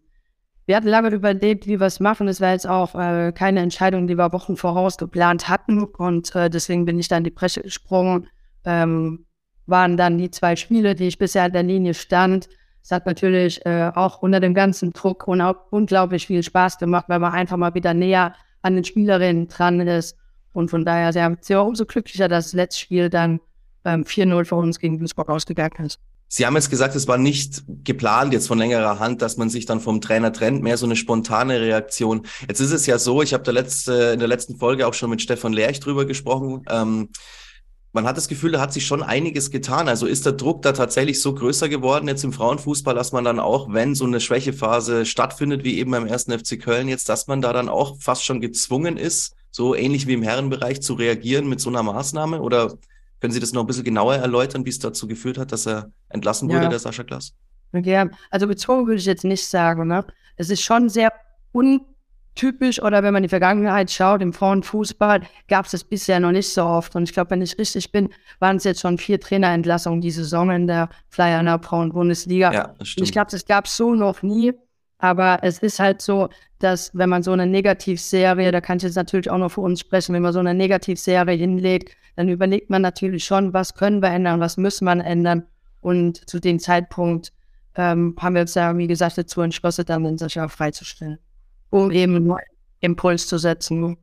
wir 0.67 0.77
hatten 0.77 0.89
lange 0.89 1.09
überlegt, 1.09 1.67
wie 1.67 1.81
wir 1.81 1.87
es 1.87 1.99
machen. 1.99 2.29
Es 2.29 2.43
war 2.43 2.53
jetzt 2.53 2.69
auch 2.69 2.95
äh, 2.95 3.33
keine 3.33 3.61
Entscheidung, 3.61 4.07
die 4.07 4.19
wir 4.19 4.35
Wochen 4.35 4.59
voraus 4.59 4.99
geplant 4.99 5.49
hatten. 5.49 5.85
Und 5.85 6.35
äh, 6.35 6.51
deswegen 6.51 6.85
bin 6.85 6.99
ich 6.99 7.09
dann 7.09 7.19
in 7.19 7.25
die 7.25 7.31
Presse 7.31 7.63
gesprungen. 7.63 8.29
Ähm, 8.67 9.25
waren 9.65 9.97
dann 9.97 10.19
die 10.19 10.31
zwei 10.31 10.57
Spiele, 10.57 10.95
die 10.95 11.07
ich 11.09 11.17
bisher 11.17 11.45
an 11.45 11.53
der 11.53 11.63
Linie 11.63 11.95
stand. 11.95 12.51
Es 12.83 12.91
hat 12.91 13.07
natürlich 13.07 13.65
äh, 13.67 13.91
auch 13.95 14.23
unter 14.23 14.41
dem 14.41 14.55
ganzen 14.55 14.93
Druck 14.93 15.29
unglaublich 15.29 16.27
viel 16.27 16.43
Spaß 16.43 16.79
gemacht, 16.79 17.07
weil 17.09 17.19
man 17.19 17.33
einfach 17.33 17.57
mal 17.57 17.75
wieder 17.75 17.95
näher 17.95 18.35
an 18.63 18.75
den 18.75 18.85
Spielerinnen 18.85 19.49
dran 19.49 19.81
ist. 19.81 20.17
Und 20.53 20.71
von 20.71 20.85
daher 20.85 21.13
sehr, 21.13 21.37
sehr 21.41 21.63
umso 21.63 21.85
glücklicher, 21.85 22.29
dass 22.29 22.47
das 22.47 22.53
letzte 22.55 22.81
Spiel 22.81 23.11
dann 23.11 23.41
ähm, 23.85 24.05
4-0 24.05 24.45
für 24.45 24.57
uns 24.57 24.79
gegen 24.79 24.99
Duisburg 24.99 25.29
ausgegangen 25.29 25.87
ist. 25.87 26.01
Sie 26.31 26.45
haben 26.45 26.55
jetzt 26.57 26.69
gesagt, 26.69 26.95
es 26.95 27.09
war 27.09 27.17
nicht 27.17 27.63
geplant 27.85 28.35
jetzt 28.35 28.49
von 28.49 28.59
längerer 28.59 28.99
Hand, 28.99 29.23
dass 29.23 29.39
man 29.39 29.49
sich 29.49 29.65
dann 29.65 29.81
vom 29.81 30.03
Trainer 30.03 30.31
trennt, 30.31 30.63
mehr 30.63 30.77
so 30.77 30.85
eine 30.85 30.95
spontane 30.95 31.59
Reaktion. 31.59 32.27
Jetzt 32.47 32.61
ist 32.61 32.73
es 32.73 32.85
ja 32.85 32.99
so, 32.99 33.23
ich 33.23 33.33
habe 33.33 33.51
letzte, 33.51 34.11
in 34.13 34.19
der 34.19 34.29
letzten 34.29 34.57
Folge 34.57 34.87
auch 34.87 34.93
schon 34.93 35.09
mit 35.09 35.23
Stefan 35.23 35.55
Lerch 35.55 35.81
drüber 35.81 36.05
gesprochen. 36.05 36.65
Ähm, 36.69 37.09
man 37.93 38.07
hat 38.07 38.17
das 38.17 38.29
Gefühl, 38.29 38.53
da 38.53 38.61
hat 38.61 38.73
sich 38.73 38.87
schon 38.87 39.03
einiges 39.03 39.51
getan. 39.51 39.89
Also 39.89 40.07
ist 40.07 40.27
der 40.27 40.35
Druck 40.35 40.63
da 40.63 40.73
tatsächlich 40.73 41.23
so 41.23 41.35
größer 41.35 41.69
geworden 41.69 42.07
jetzt 42.07 42.25
im 42.25 42.33
Frauenfußball, 42.33 42.95
dass 42.95 43.13
man 43.13 43.25
dann 43.25 43.41
auch, 43.41 43.73
wenn 43.73 43.95
so 43.95 44.05
eine 44.05 44.21
Schwächephase 44.21 45.07
stattfindet, 45.07 45.65
wie 45.65 45.79
eben 45.79 45.91
beim 45.91 46.07
ersten 46.07 46.39
FC 46.39 46.61
Köln 46.61 46.89
jetzt, 46.89 47.09
dass 47.09 47.27
man 47.27 47.41
da 47.41 47.53
dann 47.53 47.69
auch 47.69 47.97
fast 47.99 48.25
schon 48.25 48.41
gezwungen 48.41 48.97
ist, 48.97 49.35
so 49.51 49.75
ähnlich 49.75 50.07
wie 50.07 50.13
im 50.13 50.23
Herrenbereich 50.23 50.83
zu 50.83 50.95
reagieren 50.95 51.49
mit 51.49 51.61
so 51.61 51.71
einer 51.71 51.83
Maßnahme? 51.83 52.43
Oder 52.43 52.75
können 53.21 53.33
Sie 53.33 53.41
das 53.41 53.53
noch 53.53 53.63
ein 53.63 53.67
bisschen 53.67 53.85
genauer 53.85 54.17
erläutern, 54.17 54.65
wie 54.65 54.71
es 54.71 54.79
dazu 54.79 55.09
geführt 55.09 55.39
hat, 55.39 55.51
dass 55.53 55.67
er 55.67 55.91
entlassen 56.09 56.49
wurde, 56.49 56.65
ja. 56.65 56.69
der 56.69 56.79
Sascha 56.79 57.05
Klaas? 57.05 57.33
Ja, 57.73 58.09
also 58.31 58.47
bezogen 58.47 58.87
würde 58.87 59.01
ich 59.01 59.07
jetzt 59.07 59.25
nicht 59.25 59.47
sagen. 59.47 59.89
Ne? 59.89 60.05
Es 60.37 60.51
ist 60.51 60.63
schon 60.63 60.89
sehr 60.89 61.13
untypisch 62.39 62.81
oder 62.83 63.03
wenn 63.03 63.13
man 63.13 63.23
in 63.23 63.25
die 63.25 63.29
Vergangenheit 63.29 63.91
schaut, 63.91 64.23
im 64.23 64.33
Frauenfußball 64.33 65.23
gab 65.49 65.67
es 65.67 65.73
das 65.73 65.85
bisher 65.85 66.21
noch 66.21 66.33
nicht 66.33 66.49
so 66.53 66.65
oft. 66.65 66.95
Und 66.95 67.05
ich 67.05 67.13
glaube, 67.13 67.31
wenn 67.31 67.43
ich 67.43 67.59
richtig 67.59 67.91
bin, 67.93 68.11
waren 68.39 68.57
es 68.57 68.65
jetzt 68.65 68.81
schon 68.81 68.99
vier 68.99 69.21
Trainerentlassungen 69.21 70.01
die 70.01 70.11
Saison 70.11 70.51
in 70.51 70.67
der 70.67 70.89
Flyer 71.09 71.59
Frauen-Bundesliga. 71.61 72.53
Ja, 72.53 72.75
ich 72.81 73.13
glaube, 73.13 73.31
das 73.31 73.45
gab 73.45 73.67
es 73.67 73.77
so 73.77 73.95
noch 73.95 74.23
nie. 74.23 74.53
Aber 75.01 75.39
es 75.43 75.61
ist 75.61 75.79
halt 75.79 76.03
so, 76.03 76.29
dass 76.59 76.91
wenn 76.93 77.09
man 77.09 77.23
so 77.23 77.31
eine 77.31 77.47
Negativserie, 77.47 78.51
da 78.51 78.61
kann 78.61 78.79
ich 78.79 78.83
jetzt 78.83 78.97
natürlich 78.97 79.31
auch 79.31 79.39
noch 79.39 79.51
für 79.51 79.61
uns 79.61 79.79
sprechen, 79.79 80.13
wenn 80.13 80.23
man 80.23 80.33
so 80.33 80.41
eine 80.41 80.55
Negativserie 80.55 81.37
hinlegt, 81.37 81.97
dann 82.17 82.29
überlegt 82.29 82.69
man 82.69 82.83
natürlich 82.83 83.25
schon, 83.25 83.53
was 83.53 83.75
können 83.75 84.03
wir 84.03 84.09
ändern, 84.09 84.41
was 84.41 84.57
müssen 84.57 84.87
wir 84.87 85.05
ändern. 85.05 85.47
Und 85.81 86.29
zu 86.29 86.41
dem 86.41 86.59
Zeitpunkt 86.59 87.33
ähm, 87.77 88.17
haben 88.19 88.35
wir 88.35 88.41
uns 88.41 88.55
ja, 88.55 88.77
wie 88.77 88.89
gesagt, 88.89 89.19
dazu 89.19 89.41
entschlossen, 89.41 89.85
dann 89.87 90.03
den 90.03 90.19
Sascha 90.19 90.49
freizustellen, 90.49 91.19
um 91.71 91.91
eben 91.91 92.17
einen 92.17 92.39
Impuls 92.81 93.27
zu 93.27 93.39
setzen. 93.39 93.97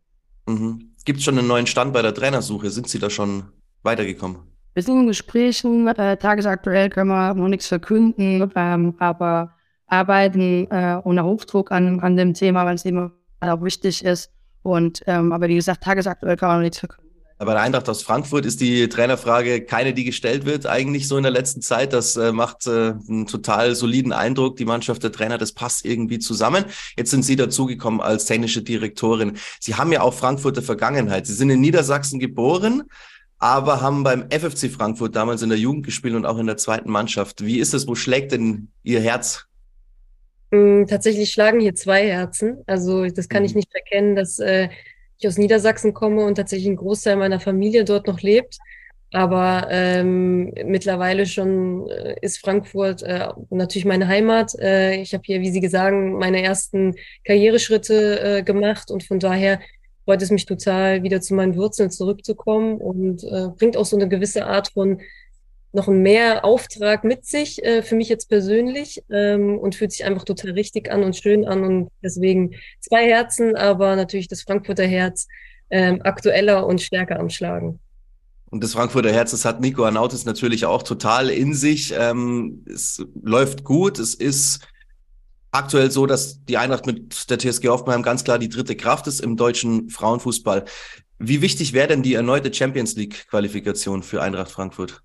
Mhm. 0.47 0.91
Gibt 1.05 1.19
es 1.19 1.25
schon 1.25 1.37
einen 1.37 1.47
neuen 1.47 1.67
Stand 1.67 1.93
bei 1.93 2.01
der 2.01 2.13
Trainersuche? 2.13 2.69
Sind 2.69 2.89
Sie 2.89 2.99
da 2.99 3.09
schon 3.09 3.43
weitergekommen? 3.83 4.37
Wir 4.73 4.83
sind 4.83 4.99
in 5.01 5.07
Gesprächen. 5.07 5.87
Äh, 5.87 6.17
tagesaktuell 6.17 6.89
können 6.89 7.09
wir 7.09 7.33
noch 7.33 7.47
nichts 7.47 7.67
verkünden, 7.67 8.51
ähm, 8.55 8.95
aber 8.99 9.53
arbeiten 9.87 10.69
äh, 10.71 10.99
unter 11.03 11.23
Hochdruck 11.23 11.71
an, 11.71 11.99
an 11.99 12.17
dem 12.17 12.33
Thema, 12.33 12.65
weil 12.65 12.75
es 12.75 12.85
immer 12.85 13.11
auch 13.39 13.61
wichtig 13.61 14.03
ist. 14.03 14.31
Und 14.63 15.03
ähm, 15.05 15.31
aber 15.31 15.47
wie 15.47 15.55
gesagt, 15.55 15.83
tagesaktuell 15.83 16.35
kann 16.35 16.49
man 16.49 16.57
noch 16.57 16.63
nichts 16.63 16.79
verkünden. 16.79 17.04
Bei 17.37 17.45
der 17.45 17.61
Eintracht 17.61 17.89
aus 17.89 18.01
Frankfurt 18.01 18.45
ist 18.45 18.61
die 18.61 18.87
Trainerfrage 18.87 19.61
keine, 19.65 19.93
die 19.93 20.05
gestellt 20.05 20.45
wird, 20.45 20.65
eigentlich 20.65 21.09
so 21.09 21.17
in 21.17 21.23
der 21.23 21.33
letzten 21.33 21.61
Zeit. 21.61 21.91
Das 21.91 22.15
äh, 22.15 22.31
macht 22.31 22.65
äh, 22.65 22.93
einen 23.09 23.27
total 23.27 23.75
soliden 23.75 24.13
Eindruck. 24.13 24.55
Die 24.55 24.63
Mannschaft, 24.63 25.03
der 25.03 25.11
Trainer, 25.11 25.37
das 25.37 25.51
passt 25.51 25.83
irgendwie 25.85 26.19
zusammen. 26.19 26.63
Jetzt 26.97 27.11
sind 27.11 27.23
Sie 27.23 27.35
dazugekommen 27.35 27.99
als 27.99 28.23
technische 28.23 28.61
Direktorin. 28.61 29.37
Sie 29.59 29.75
haben 29.75 29.91
ja 29.91 29.99
auch 29.99 30.13
Frankfurter 30.13 30.61
Vergangenheit. 30.61 31.27
Sie 31.27 31.33
sind 31.33 31.49
in 31.49 31.59
Niedersachsen 31.59 32.19
geboren, 32.19 32.83
aber 33.37 33.81
haben 33.81 34.03
beim 34.03 34.29
FFC 34.29 34.71
Frankfurt 34.71 35.13
damals 35.17 35.41
in 35.41 35.49
der 35.49 35.59
Jugend 35.59 35.85
gespielt 35.85 36.15
und 36.15 36.25
auch 36.25 36.37
in 36.37 36.47
der 36.47 36.55
zweiten 36.55 36.89
Mannschaft. 36.89 37.45
Wie 37.45 37.59
ist 37.59 37.73
es? 37.73 37.85
Wo 37.85 37.95
schlägt 37.95 38.31
denn 38.31 38.69
Ihr 38.81 39.01
Herz? 39.01 39.45
Mm, 40.51 40.85
tatsächlich 40.85 41.31
schlagen 41.31 41.59
hier 41.59 41.75
zwei 41.75 42.07
Herzen. 42.07 42.63
Also 42.65 43.07
das 43.07 43.27
kann 43.27 43.41
mhm. 43.41 43.47
ich 43.47 43.55
nicht 43.55 43.71
verkennen, 43.71 44.15
dass 44.15 44.39
äh, 44.39 44.69
ich 45.17 45.27
aus 45.27 45.37
Niedersachsen 45.37 45.93
komme 45.93 46.25
und 46.25 46.35
tatsächlich 46.35 46.67
ein 46.67 46.75
Großteil 46.75 47.15
meiner 47.15 47.39
Familie 47.39 47.85
dort 47.85 48.07
noch 48.07 48.21
lebt. 48.21 48.57
Aber 49.11 49.67
ähm, 49.69 50.51
mittlerweile 50.65 51.25
schon 51.25 51.87
äh, 51.89 52.15
ist 52.21 52.39
Frankfurt 52.39 53.01
äh, 53.03 53.29
natürlich 53.49 53.85
meine 53.85 54.07
Heimat. 54.07 54.53
Äh, 54.59 55.01
ich 55.01 55.13
habe 55.13 55.23
hier, 55.25 55.39
wie 55.41 55.51
Sie 55.51 55.65
sagen, 55.67 56.17
meine 56.17 56.41
ersten 56.43 56.95
Karriereschritte 57.23 58.19
äh, 58.19 58.43
gemacht 58.43 58.91
und 58.91 59.03
von 59.03 59.19
daher 59.19 59.61
freut 60.03 60.21
es 60.21 60.31
mich 60.31 60.45
total, 60.45 61.03
wieder 61.03 61.21
zu 61.21 61.33
meinen 61.33 61.55
Wurzeln 61.55 61.91
zurückzukommen 61.91 62.77
und 62.77 63.23
äh, 63.23 63.49
bringt 63.57 63.77
auch 63.77 63.85
so 63.85 63.95
eine 63.95 64.09
gewisse 64.09 64.45
Art 64.47 64.69
von 64.73 64.99
noch 65.75 65.87
mehr 65.87 66.43
Auftrag 66.43 67.03
mit 67.03 67.25
sich, 67.25 67.63
äh, 67.63 67.83
für 67.83 67.95
mich 67.95 68.09
jetzt 68.09 68.29
persönlich, 68.29 69.03
ähm, 69.11 69.57
und 69.59 69.75
fühlt 69.75 69.91
sich 69.91 70.05
einfach 70.05 70.23
total 70.23 70.51
richtig 70.51 70.91
an 70.91 71.03
und 71.03 71.15
schön 71.15 71.45
an. 71.45 71.63
Und 71.63 71.89
deswegen 72.03 72.55
zwei 72.79 73.07
Herzen, 73.07 73.55
aber 73.55 73.95
natürlich 73.95 74.27
das 74.27 74.41
Frankfurter 74.41 74.87
Herz 74.87 75.27
ähm, 75.69 76.01
aktueller 76.03 76.65
und 76.65 76.81
stärker 76.81 77.19
am 77.19 77.29
Schlagen. 77.29 77.79
Und 78.49 78.63
das 78.63 78.73
Frankfurter 78.73 79.11
Herz, 79.11 79.31
das 79.31 79.43
hat 79.43 79.59
Nico 79.59 79.83
Arnautis 79.83 80.25
natürlich 80.25 80.65
auch 80.65 80.83
total 80.83 81.29
in 81.29 81.53
sich. 81.53 81.93
Ähm, 81.97 82.63
es 82.67 83.05
läuft 83.21 83.63
gut. 83.63 83.99
Es 83.99 84.15
ist 84.15 84.67
aktuell 85.51 85.91
so, 85.91 86.05
dass 86.05 86.43
die 86.45 86.57
Eintracht 86.57 86.85
mit 86.85 87.29
der 87.29 87.39
TSG 87.39 87.67
Hoffenheim 87.67 88.03
ganz 88.03 88.23
klar 88.23 88.39
die 88.39 88.49
dritte 88.49 88.75
Kraft 88.75 89.07
ist 89.07 89.19
im 89.19 89.35
deutschen 89.35 89.89
Frauenfußball. 89.89 90.65
Wie 91.17 91.41
wichtig 91.41 91.73
wäre 91.73 91.87
denn 91.87 92.03
die 92.03 92.13
erneute 92.13 92.53
Champions 92.53 92.95
League 92.95 93.27
Qualifikation 93.29 94.03
für 94.03 94.21
Eintracht 94.21 94.51
Frankfurt? 94.51 95.01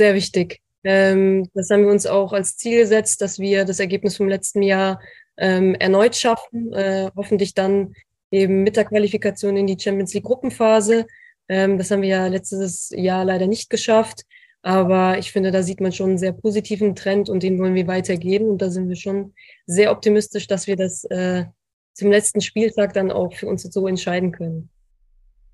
Sehr 0.00 0.14
wichtig. 0.14 0.62
Ähm, 0.82 1.46
das 1.52 1.68
haben 1.68 1.84
wir 1.84 1.92
uns 1.92 2.06
auch 2.06 2.32
als 2.32 2.56
Ziel 2.56 2.80
gesetzt, 2.80 3.20
dass 3.20 3.38
wir 3.38 3.66
das 3.66 3.80
Ergebnis 3.80 4.16
vom 4.16 4.28
letzten 4.28 4.62
Jahr 4.62 4.98
ähm, 5.36 5.74
erneut 5.74 6.16
schaffen, 6.16 6.72
äh, 6.72 7.10
hoffentlich 7.14 7.52
dann 7.52 7.92
eben 8.30 8.62
mit 8.62 8.76
der 8.76 8.86
Qualifikation 8.86 9.58
in 9.58 9.66
die 9.66 9.78
Champions 9.78 10.14
League 10.14 10.24
Gruppenphase. 10.24 11.06
Ähm, 11.48 11.76
das 11.76 11.90
haben 11.90 12.00
wir 12.00 12.08
ja 12.08 12.26
letztes 12.28 12.90
Jahr 12.96 13.26
leider 13.26 13.46
nicht 13.46 13.68
geschafft. 13.68 14.22
Aber 14.62 15.18
ich 15.18 15.32
finde, 15.32 15.50
da 15.50 15.62
sieht 15.62 15.82
man 15.82 15.92
schon 15.92 16.10
einen 16.10 16.18
sehr 16.18 16.32
positiven 16.32 16.94
Trend 16.94 17.28
und 17.28 17.42
den 17.42 17.58
wollen 17.58 17.74
wir 17.74 17.86
weitergehen. 17.86 18.48
Und 18.48 18.62
da 18.62 18.70
sind 18.70 18.88
wir 18.88 18.96
schon 18.96 19.34
sehr 19.66 19.90
optimistisch, 19.92 20.46
dass 20.46 20.66
wir 20.66 20.76
das 20.76 21.04
äh, 21.04 21.44
zum 21.92 22.10
letzten 22.10 22.40
Spieltag 22.40 22.94
dann 22.94 23.10
auch 23.10 23.34
für 23.34 23.48
uns 23.48 23.62
so 23.64 23.86
entscheiden 23.86 24.32
können. 24.32 24.70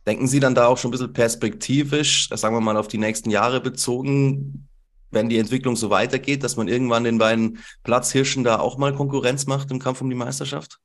Denken 0.06 0.28
Sie 0.28 0.40
dann 0.40 0.54
da 0.54 0.68
auch 0.68 0.78
schon 0.78 0.90
ein 0.90 0.92
bisschen 0.92 1.12
perspektivisch, 1.12 2.28
sagen 2.32 2.54
wir 2.54 2.60
mal 2.60 2.76
auf 2.76 2.88
die 2.88 2.98
nächsten 2.98 3.30
Jahre 3.30 3.60
bezogen, 3.60 4.68
wenn 5.10 5.28
die 5.28 5.38
Entwicklung 5.38 5.74
so 5.74 5.90
weitergeht, 5.90 6.44
dass 6.44 6.56
man 6.56 6.68
irgendwann 6.68 7.04
den 7.04 7.18
beiden 7.18 7.58
Platzhirschen 7.82 8.44
da 8.44 8.58
auch 8.60 8.78
mal 8.78 8.94
Konkurrenz 8.94 9.46
macht 9.46 9.70
im 9.70 9.78
Kampf 9.78 10.00
um 10.00 10.10
die 10.10 10.16
Meisterschaft? 10.16 10.78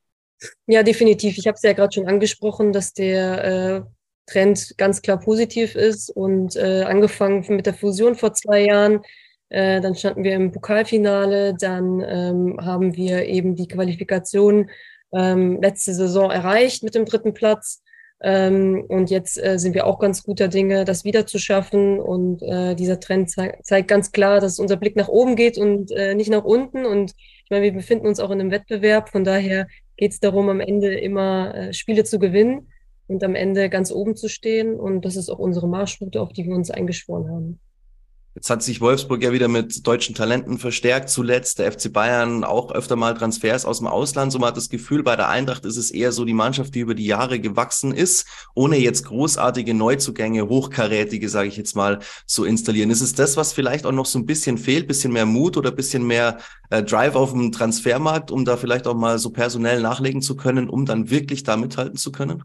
Ja, 0.65 0.81
definitiv. 0.81 1.37
Ich 1.37 1.45
habe 1.45 1.55
es 1.55 1.61
ja 1.61 1.73
gerade 1.73 1.93
schon 1.93 2.07
angesprochen, 2.07 2.73
dass 2.73 2.93
der 2.93 3.43
äh, 3.43 3.81
Trend 4.25 4.75
ganz 4.77 5.01
klar 5.01 5.19
positiv 5.19 5.75
ist 5.75 6.09
und 6.09 6.55
äh, 6.55 6.83
angefangen 6.83 7.45
mit 7.49 7.65
der 7.65 7.73
Fusion 7.73 8.15
vor 8.15 8.33
zwei 8.33 8.65
Jahren. 8.65 9.01
Äh, 9.49 9.81
dann 9.81 9.95
standen 9.95 10.23
wir 10.23 10.33
im 10.33 10.51
Pokalfinale, 10.51 11.55
dann 11.59 11.99
ähm, 12.07 12.57
haben 12.59 12.95
wir 12.95 13.25
eben 13.25 13.55
die 13.55 13.67
Qualifikation 13.67 14.69
ähm, 15.13 15.61
letzte 15.61 15.93
Saison 15.93 16.31
erreicht 16.31 16.83
mit 16.83 16.95
dem 16.95 17.05
dritten 17.05 17.33
Platz. 17.33 17.83
Ähm, 18.23 18.85
und 18.87 19.09
jetzt 19.09 19.43
äh, 19.43 19.57
sind 19.57 19.73
wir 19.73 19.87
auch 19.87 19.97
ganz 19.97 20.23
guter 20.23 20.47
Dinge, 20.47 20.85
das 20.85 21.03
wieder 21.03 21.25
zu 21.25 21.39
schaffen. 21.39 21.99
Und 21.99 22.43
äh, 22.43 22.75
dieser 22.75 22.99
Trend 22.99 23.31
ze 23.31 23.53
zeigt 23.63 23.87
ganz 23.87 24.11
klar, 24.11 24.39
dass 24.39 24.59
unser 24.59 24.77
Blick 24.77 24.95
nach 24.95 25.07
oben 25.07 25.35
geht 25.35 25.57
und 25.57 25.91
äh, 25.91 26.13
nicht 26.13 26.29
nach 26.29 26.43
unten. 26.43 26.85
Und 26.85 27.13
ich 27.17 27.49
meine, 27.49 27.63
wir 27.63 27.73
befinden 27.73 28.07
uns 28.07 28.19
auch 28.19 28.29
in 28.29 28.39
einem 28.39 28.51
Wettbewerb. 28.51 29.09
Von 29.09 29.23
daher 29.23 29.67
geht 29.97 30.11
es 30.11 30.19
darum, 30.19 30.49
am 30.49 30.59
Ende 30.59 30.93
immer 30.93 31.73
Spiele 31.73 32.03
zu 32.03 32.17
gewinnen 32.17 32.69
und 33.07 33.23
am 33.23 33.35
Ende 33.35 33.69
ganz 33.69 33.91
oben 33.91 34.15
zu 34.15 34.29
stehen. 34.29 34.79
Und 34.79 35.03
das 35.03 35.15
ist 35.15 35.29
auch 35.29 35.39
unsere 35.39 35.67
Marschroute, 35.67 36.21
auf 36.21 36.31
die 36.31 36.45
wir 36.45 36.55
uns 36.55 36.71
eingeschworen 36.71 37.29
haben. 37.29 37.59
Jetzt 38.33 38.49
hat 38.49 38.63
sich 38.63 38.79
Wolfsburg 38.79 39.21
ja 39.21 39.33
wieder 39.33 39.49
mit 39.49 39.85
deutschen 39.85 40.15
Talenten 40.15 40.57
verstärkt. 40.57 41.09
Zuletzt 41.09 41.59
der 41.59 41.69
FC 41.69 41.91
Bayern 41.91 42.45
auch 42.45 42.71
öfter 42.71 42.95
mal 42.95 43.13
Transfers 43.13 43.65
aus 43.65 43.79
dem 43.79 43.87
Ausland. 43.87 44.31
So 44.31 44.39
man 44.39 44.47
hat 44.47 44.57
das 44.57 44.69
Gefühl, 44.69 45.03
bei 45.03 45.17
der 45.17 45.27
Eintracht 45.27 45.65
ist 45.65 45.75
es 45.75 45.91
eher 45.91 46.13
so 46.13 46.23
die 46.23 46.33
Mannschaft, 46.33 46.73
die 46.73 46.79
über 46.79 46.95
die 46.95 47.05
Jahre 47.05 47.41
gewachsen 47.41 47.93
ist, 47.93 48.25
ohne 48.55 48.77
jetzt 48.77 49.03
großartige 49.03 49.73
Neuzugänge, 49.73 50.47
hochkarätige, 50.47 51.27
sage 51.27 51.49
ich 51.49 51.57
jetzt 51.57 51.75
mal, 51.75 51.99
zu 52.25 52.45
installieren. 52.45 52.89
Ist 52.89 53.01
es 53.01 53.13
das, 53.15 53.35
was 53.35 53.51
vielleicht 53.51 53.85
auch 53.85 53.91
noch 53.91 54.05
so 54.05 54.17
ein 54.17 54.25
bisschen 54.25 54.57
fehlt, 54.57 54.87
bisschen 54.87 55.11
mehr 55.11 55.25
Mut 55.25 55.57
oder 55.57 55.71
bisschen 55.71 56.07
mehr 56.07 56.37
äh, 56.69 56.83
Drive 56.83 57.15
auf 57.15 57.31
dem 57.31 57.51
Transfermarkt, 57.51 58.31
um 58.31 58.45
da 58.45 58.55
vielleicht 58.55 58.87
auch 58.87 58.95
mal 58.95 59.19
so 59.19 59.31
personell 59.31 59.81
nachlegen 59.81 60.21
zu 60.21 60.37
können, 60.37 60.69
um 60.69 60.85
dann 60.85 61.09
wirklich 61.09 61.43
da 61.43 61.57
mithalten 61.57 61.97
zu 61.97 62.13
können? 62.13 62.43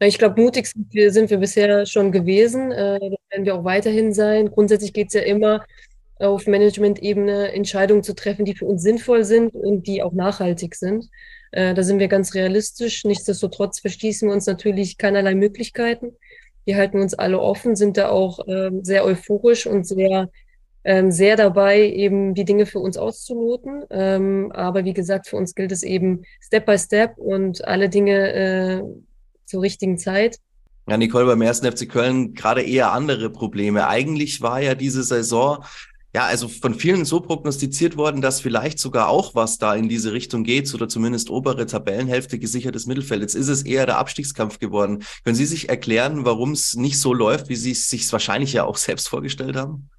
Ich 0.00 0.18
glaube, 0.18 0.40
mutig 0.40 0.66
sind 0.66 0.94
wir, 0.94 1.12
sind 1.12 1.28
wir, 1.30 1.38
bisher 1.38 1.84
schon 1.84 2.12
gewesen. 2.12 2.70
Äh, 2.70 3.00
das 3.00 3.18
werden 3.30 3.44
wir 3.44 3.54
auch 3.56 3.64
weiterhin 3.64 4.12
sein. 4.12 4.50
Grundsätzlich 4.50 4.92
geht 4.92 5.08
es 5.08 5.14
ja 5.14 5.22
immer 5.22 5.64
auf 6.20 6.46
Management-Ebene 6.46 7.52
Entscheidungen 7.52 8.02
zu 8.02 8.14
treffen, 8.14 8.44
die 8.44 8.54
für 8.54 8.66
uns 8.66 8.82
sinnvoll 8.82 9.24
sind 9.24 9.54
und 9.54 9.86
die 9.86 10.02
auch 10.02 10.12
nachhaltig 10.12 10.74
sind. 10.74 11.08
Äh, 11.52 11.74
da 11.74 11.82
sind 11.82 11.98
wir 11.98 12.08
ganz 12.08 12.34
realistisch. 12.34 13.04
Nichtsdestotrotz 13.04 13.80
verschließen 13.80 14.28
wir 14.28 14.34
uns 14.34 14.46
natürlich 14.46 14.98
keinerlei 14.98 15.34
Möglichkeiten. 15.34 16.16
Wir 16.64 16.76
halten 16.76 17.00
uns 17.00 17.14
alle 17.14 17.40
offen, 17.40 17.76
sind 17.76 17.96
da 17.96 18.10
auch 18.10 18.40
ähm, 18.46 18.84
sehr 18.84 19.04
euphorisch 19.04 19.66
und 19.66 19.86
sehr, 19.86 20.28
ähm, 20.84 21.10
sehr 21.10 21.36
dabei, 21.36 21.80
eben 21.80 22.34
die 22.34 22.44
Dinge 22.44 22.66
für 22.66 22.78
uns 22.78 22.98
auszuloten. 22.98 23.84
Ähm, 23.90 24.52
aber 24.52 24.84
wie 24.84 24.92
gesagt, 24.92 25.28
für 25.28 25.36
uns 25.36 25.54
gilt 25.54 25.72
es 25.72 25.82
eben 25.82 26.24
Step 26.40 26.66
by 26.66 26.78
Step 26.78 27.16
und 27.16 27.64
alle 27.64 27.88
Dinge 27.88 28.32
äh, 28.34 28.82
zur 29.48 29.62
richtigen 29.62 29.98
Zeit. 29.98 30.38
Ja, 30.88 30.96
Nicole, 30.96 31.26
beim 31.26 31.42
ersten 31.42 31.70
FC 31.70 31.88
Köln 31.88 32.34
gerade 32.34 32.62
eher 32.62 32.92
andere 32.92 33.30
Probleme. 33.30 33.88
Eigentlich 33.88 34.40
war 34.40 34.60
ja 34.60 34.74
diese 34.74 35.02
Saison 35.02 35.64
ja, 36.14 36.24
also 36.24 36.48
von 36.48 36.74
vielen 36.74 37.04
so 37.04 37.20
prognostiziert 37.20 37.96
worden, 37.96 38.22
dass 38.22 38.40
vielleicht 38.40 38.78
sogar 38.78 39.08
auch 39.08 39.34
was 39.34 39.58
da 39.58 39.74
in 39.74 39.88
diese 39.88 40.12
Richtung 40.12 40.42
geht 40.42 40.72
oder 40.74 40.88
zumindest 40.88 41.28
obere 41.28 41.66
Tabellenhälfte 41.66 42.38
gesichertes 42.38 42.86
Mittelfeld. 42.86 43.20
Jetzt 43.20 43.34
ist 43.34 43.48
es 43.48 43.62
eher 43.62 43.84
der 43.84 43.98
Abstiegskampf 43.98 44.58
geworden. 44.58 45.04
Können 45.24 45.36
Sie 45.36 45.44
sich 45.44 45.68
erklären, 45.68 46.24
warum 46.24 46.52
es 46.52 46.74
nicht 46.74 46.98
so 46.98 47.12
läuft, 47.12 47.50
wie 47.50 47.56
Sie 47.56 47.72
es 47.72 47.90
sich 47.90 48.10
wahrscheinlich 48.10 48.54
ja 48.54 48.64
auch 48.64 48.76
selbst 48.78 49.08
vorgestellt 49.08 49.56
haben? 49.56 49.90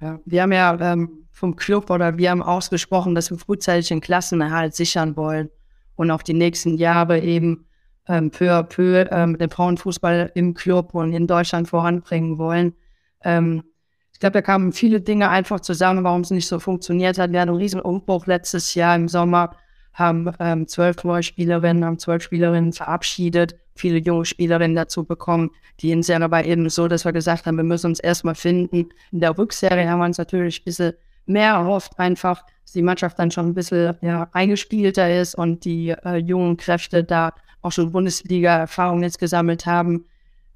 Ja, 0.00 0.18
wir 0.24 0.42
haben 0.42 0.52
ja 0.52 0.92
ähm, 0.92 1.26
vom 1.30 1.56
Club 1.56 1.90
oder 1.90 2.16
wir 2.16 2.30
haben 2.30 2.42
ausgesprochen, 2.42 3.14
dass 3.14 3.30
wir 3.30 3.38
frühzeitig 3.38 3.88
den 3.88 4.00
Klassenerhalt 4.00 4.74
sichern 4.74 5.16
wollen 5.16 5.50
und 5.94 6.10
auch 6.10 6.22
die 6.22 6.34
nächsten 6.34 6.76
Jahre 6.78 7.20
eben 7.20 7.66
ähm, 8.08 8.30
peu 8.30 8.50
à 8.50 8.62
peu 8.62 9.06
ähm, 9.10 9.38
den 9.38 9.50
Frauenfußball 9.50 10.32
im 10.34 10.54
Club 10.54 10.94
und 10.94 11.12
in 11.12 11.26
Deutschland 11.26 11.68
voranbringen 11.68 12.38
wollen. 12.38 12.74
Ähm, 13.22 13.64
ich 14.12 14.20
glaube, 14.20 14.34
da 14.34 14.42
kamen 14.42 14.72
viele 14.72 15.00
Dinge 15.00 15.28
einfach 15.28 15.60
zusammen, 15.60 16.04
warum 16.04 16.20
es 16.20 16.30
nicht 16.30 16.46
so 16.46 16.60
funktioniert 16.60 17.18
hat. 17.18 17.32
Wir 17.32 17.40
hatten 17.40 17.50
einen 17.50 17.58
riesen 17.58 17.80
Umbruch 17.80 18.26
letztes 18.26 18.74
Jahr 18.74 18.94
im 18.94 19.08
Sommer, 19.08 19.56
haben 19.92 20.30
ähm, 20.38 20.68
zwölf 20.68 21.02
neue 21.04 21.22
Spielerinnen, 21.22 21.84
haben 21.84 21.98
zwölf 21.98 22.22
Spielerinnen 22.22 22.72
verabschiedet, 22.72 23.56
viele 23.74 23.98
junge 23.98 24.24
Spielerinnen 24.24 24.76
dazu 24.76 25.04
bekommen. 25.04 25.50
Die 25.80 25.88
Hinserie 25.88 26.30
war 26.30 26.44
eben 26.44 26.68
so, 26.68 26.86
dass 26.88 27.04
wir 27.04 27.12
gesagt 27.12 27.46
haben, 27.46 27.56
wir 27.56 27.64
müssen 27.64 27.88
uns 27.88 28.00
erstmal 28.00 28.34
finden. 28.34 28.88
In 29.10 29.20
der 29.20 29.36
Rückserie 29.36 29.88
haben 29.88 29.98
wir 29.98 30.06
uns 30.06 30.18
natürlich 30.18 30.60
ein 30.60 30.64
bisschen 30.64 30.92
mehr 31.26 31.52
erhofft, 31.52 31.98
einfach, 31.98 32.42
dass 32.62 32.72
die 32.72 32.82
Mannschaft 32.82 33.18
dann 33.18 33.30
schon 33.30 33.46
ein 33.46 33.54
bisschen 33.54 33.96
ja, 34.00 34.28
eingespielter 34.32 35.20
ist 35.20 35.34
und 35.34 35.64
die 35.64 35.90
äh, 35.90 36.16
jungen 36.16 36.56
Kräfte 36.56 37.02
da 37.02 37.34
auch 37.64 37.72
schon 37.72 37.92
Bundesliga-Erfahrung 37.92 39.02
jetzt 39.02 39.18
gesammelt 39.18 39.66
haben. 39.66 40.04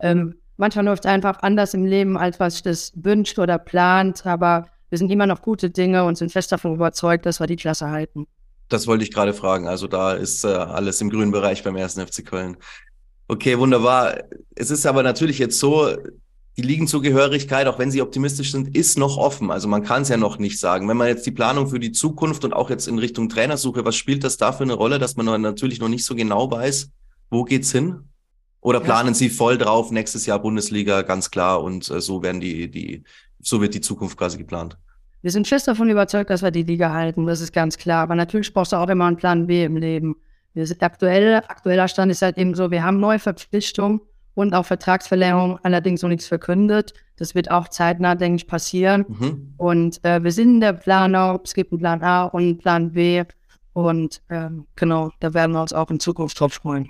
Ähm, 0.01 0.35
manchmal 0.57 0.85
läuft 0.85 1.05
es 1.05 1.11
einfach 1.11 1.41
anders 1.43 1.75
im 1.75 1.85
Leben, 1.85 2.17
als 2.17 2.39
was 2.39 2.57
ich 2.57 2.63
das 2.63 2.93
wünscht 2.95 3.39
oder 3.39 3.59
plant, 3.59 4.27
aber 4.27 4.69
wir 4.91 4.99
sind 4.99 5.11
immer 5.11 5.27
noch 5.27 5.43
gute 5.43 5.71
Dinge 5.71 6.05
und 6.05 6.17
sind 6.17 6.33
fest 6.33 6.53
davon 6.53 6.75
überzeugt, 6.75 7.27
dass 7.27 7.41
wir 7.41 7.47
die 7.47 7.57
Klasse 7.57 7.91
halten. 7.91 8.27
Das 8.69 8.87
wollte 8.87 9.05
ich 9.05 9.13
gerade 9.13 9.33
fragen. 9.33 9.67
Also 9.67 9.87
da 9.87 10.13
ist 10.13 10.45
äh, 10.45 10.49
alles 10.49 11.01
im 11.01 11.11
grünen 11.11 11.31
Bereich 11.31 11.63
beim 11.63 11.77
ersten 11.77 12.07
FC 12.07 12.25
Köln. 12.25 12.57
Okay, 13.27 13.59
wunderbar. 13.59 14.19
Es 14.55 14.71
ist 14.71 14.87
aber 14.87 15.03
natürlich 15.03 15.39
jetzt 15.39 15.59
so, 15.59 15.97
die 16.59 16.63
Ligenzugehörigkeit, 16.63 17.69
auch 17.69 17.79
wenn 17.79 17.93
sie 17.93 18.03
optimistisch 18.03 18.51
sind, 18.51 18.77
ist 18.77 18.99
noch 18.99 19.17
offen. 19.17 19.53
Also 19.53 19.69
man 19.69 19.85
kann 19.85 20.03
es 20.03 20.09
ja 20.09 20.17
noch 20.17 20.41
nicht 20.41 20.59
sagen. 20.59 20.89
Wenn 20.89 20.97
man 20.97 21.07
jetzt 21.07 21.25
die 21.25 21.31
Planung 21.31 21.69
für 21.69 21.79
die 21.79 21.93
Zukunft 21.93 22.45
und 22.45 22.53
auch 22.53 22.69
jetzt 22.69 22.89
in 22.89 22.99
Richtung 22.99 23.29
Trainersuche, 23.29 23.85
was 23.85 23.95
spielt 23.95 24.25
das 24.25 24.39
da 24.39 24.51
für 24.51 24.65
eine 24.65 24.73
Rolle, 24.73 24.99
dass 24.99 25.15
man 25.15 25.41
natürlich 25.41 25.79
noch 25.79 25.89
nicht 25.89 26.05
so 26.05 26.17
genau 26.17 26.51
weiß, 26.51 26.91
wo 27.31 27.45
geht's 27.45 27.71
hin? 27.71 28.01
Oder 28.61 28.81
planen 28.81 29.11
ja. 29.11 29.15
Sie 29.15 29.31
voll 29.31 29.57
drauf, 29.57 29.93
nächstes 29.93 30.27
Jahr 30.27 30.41
Bundesliga, 30.41 31.03
ganz 31.03 31.31
klar, 31.31 31.63
und 31.63 31.89
äh, 31.91 32.01
so 32.01 32.25
werden 32.25 32.41
die, 32.41 32.69
die, 32.69 33.05
so 33.41 33.61
wird 33.61 33.75
die 33.75 33.81
Zukunft 33.81 34.19
quasi 34.19 34.37
geplant. 34.37 34.77
Wir 35.23 35.31
sind 35.31 35.47
fest 35.47 35.69
davon 35.69 35.89
überzeugt, 35.89 36.29
dass 36.29 36.43
wir 36.43 36.51
die 36.51 36.65
Liga 36.65 36.93
halten, 36.93 37.25
das 37.27 37.41
ist 37.41 37.53
ganz 37.53 37.79
klar. 37.79 38.03
Aber 38.03 38.17
natürlich 38.17 38.53
brauchst 38.53 38.73
du 38.73 38.77
auch 38.77 38.89
immer 38.89 39.07
einen 39.07 39.17
Plan 39.17 39.47
B 39.47 39.63
im 39.63 39.77
Leben. 39.77 40.17
Wir 40.55 40.67
sind 40.67 40.83
aktuell, 40.83 41.37
aktueller 41.37 41.87
Stand 41.87 42.11
ist 42.11 42.23
halt 42.23 42.37
eben 42.37 42.57
so, 42.57 42.73
wir 42.73 42.83
haben 42.83 42.99
neue 42.99 43.21
Verpflichtungen 43.21 44.01
und 44.39 44.55
auch 44.55 44.67
Vertragsverlängerung, 44.67 45.59
allerdings 45.65 46.03
noch 46.03 46.09
nichts 46.09 46.29
verkündet. 46.29 46.95
Das 47.17 47.35
wird 47.35 47.51
auch 47.51 47.67
zeitnah, 47.67 48.15
denke 48.15 48.37
ich, 48.37 48.47
passieren. 48.47 49.05
Mhm. 49.09 49.55
Und 49.57 50.05
äh, 50.05 50.23
wir 50.23 50.31
sind 50.31 50.55
in 50.55 50.61
der 50.61 50.75
Planung, 50.75 51.41
es 51.43 51.55
gibt 51.55 51.73
einen 51.73 51.81
Plan 51.81 52.03
A 52.05 52.27
und 52.27 52.43
einen 52.43 52.59
Plan 52.59 52.93
B. 52.93 53.25
Und 53.73 54.23
ähm, 54.31 54.67
genau, 54.77 55.11
da 55.19 55.35
werden 55.35 55.53
wir 55.53 55.61
uns 55.61 55.73
auch 55.73 55.91
in 55.91 55.99
Zukunft 55.99 56.39
drauf 56.39 56.53
freuen. 56.53 56.89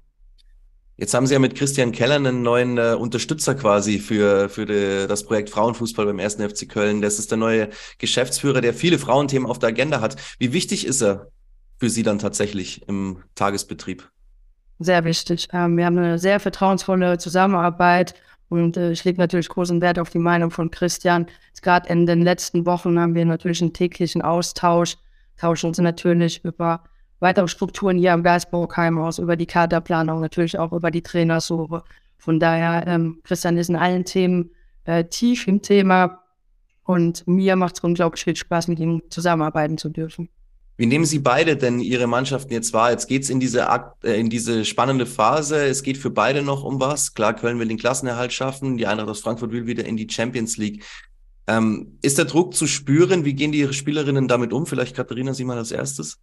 Jetzt 0.99 1.15
haben 1.15 1.27
Sie 1.27 1.33
ja 1.33 1.39
mit 1.39 1.55
Christian 1.55 1.93
Keller 1.93 2.17
einen 2.17 2.43
neuen 2.43 2.77
äh, 2.77 2.95
Unterstützer 2.99 3.55
quasi 3.55 3.99
für, 3.99 4.51
für 4.51 4.67
die, 4.67 5.07
das 5.09 5.25
Projekt 5.25 5.49
Frauenfußball 5.49 6.05
beim 6.05 6.21
1. 6.21 6.35
FC 6.35 6.69
Köln. 6.69 7.01
Das 7.01 7.19
ist 7.19 7.31
der 7.31 7.39
neue 7.39 7.71
Geschäftsführer, 7.97 8.61
der 8.61 8.75
viele 8.75 8.99
Frauenthemen 8.99 9.49
auf 9.49 9.59
der 9.59 9.71
Agenda 9.71 10.03
hat. 10.03 10.17
Wie 10.39 10.53
wichtig 10.53 10.87
ist 10.87 11.01
er 11.01 11.31
für 11.79 11.89
Sie 11.89 12.03
dann 12.03 12.19
tatsächlich 12.19 12.87
im 12.89 13.23
Tagesbetrieb? 13.37 14.11
Sehr 14.79 15.05
wichtig. 15.05 15.49
Ähm, 15.53 15.77
wir 15.77 15.87
haben 15.87 15.99
eine 15.99 16.19
sehr 16.19 16.39
vertrauensvolle 16.39 17.19
Zusammenarbeit 17.19 18.15
und 18.49 18.77
äh, 18.77 18.93
ich 18.93 19.05
lege 19.05 19.19
natürlich 19.19 19.49
großen 19.49 19.81
Wert 19.81 19.99
auf 19.99 20.11
die 20.11 20.21
Meinung 20.21 20.51
von 20.51 20.71
Christian. 20.71 21.27
Gerade 21.63 21.89
in 21.89 22.07
den 22.07 22.23
letzten 22.23 22.65
Wochen 22.65 22.99
haben 22.99 23.15
wir 23.15 23.25
natürlich 23.25 23.61
einen 23.61 23.73
täglichen 23.73 24.23
Austausch, 24.23 24.97
tauschen 25.37 25.69
uns 25.69 25.79
natürlich 25.79 26.45
über 26.45 26.85
weitere 27.19 27.49
Strukturen 27.49 27.99
hier 27.99 28.13
am 28.13 28.23
Geisburgheim 28.23 28.99
aus, 28.99 29.19
über 29.19 29.37
die 29.37 29.47
Kaderplanung, 29.47 30.21
natürlich 30.21 30.57
auch 30.59 30.73
über 30.73 30.93
die 30.93 31.03
Trainersuche. 31.03 31.83
Von 32.17 32.39
daher, 32.39 32.87
ähm, 32.87 33.21
Christian 33.25 33.57
ist 33.57 33.71
in 33.71 33.77
allen 33.77 34.05
Themen 34.05 34.51
äh, 34.85 35.05
tief 35.05 35.49
im 35.49 35.61
Thema 35.61 36.21
und 36.85 37.27
mir 37.27 37.57
macht 37.57 37.77
es 37.77 37.85
unglaublich 37.85 38.23
viel 38.23 38.37
Spaß, 38.37 38.69
mit 38.69 38.79
ihm 38.79 39.03
zusammenarbeiten 39.11 39.77
zu 39.77 39.89
dürfen. 39.89 40.29
Wie 40.79 40.87
nehmen 40.87 41.05
Sie 41.05 41.19
beide 41.19 41.57
denn 41.57 41.81
Ihre 41.81 42.07
Mannschaften 42.07 42.53
jetzt 42.53 42.73
wahr? 42.73 42.93
Jetzt 42.93 43.09
geht's 43.09 43.31
in 43.31 43.41
diese 43.41 43.67
äh, 44.05 44.19
in 44.19 44.31
diese 44.31 44.65
spannende 44.65 45.07
Phase. 45.07 45.67
Es 45.67 45.83
geht 45.83 45.99
für 45.99 46.11
beide 46.11 46.43
noch 46.43 46.63
um 46.63 46.79
was. 46.79 47.15
Klar, 47.15 47.35
Köln 47.35 47.59
will 47.59 47.67
den 47.67 47.79
Klassenerhalt 47.79 48.33
schaffen. 48.33 48.79
Die 48.79 48.87
Eintracht 48.87 49.09
aus 49.09 49.21
Frankfurt 49.21 49.51
will 49.51 49.67
wieder 49.67 49.85
in 49.85 49.97
die 49.97 50.09
Champions 50.09 50.57
League. 50.57 50.85
Ähm, 51.49 51.99
ist 52.01 52.17
der 52.17 52.27
Druck 52.27 52.55
zu 52.55 52.69
spüren? 52.69 53.25
Wie 53.25 53.35
gehen 53.35 53.51
die 53.51 53.73
Spielerinnen 53.73 54.29
damit 54.29 54.53
um? 54.53 54.67
Vielleicht 54.67 54.95
Katharina, 54.95 55.35
Sie 55.35 55.45
mal 55.45 55.59
als 55.59 55.73
erstes. 55.73 56.19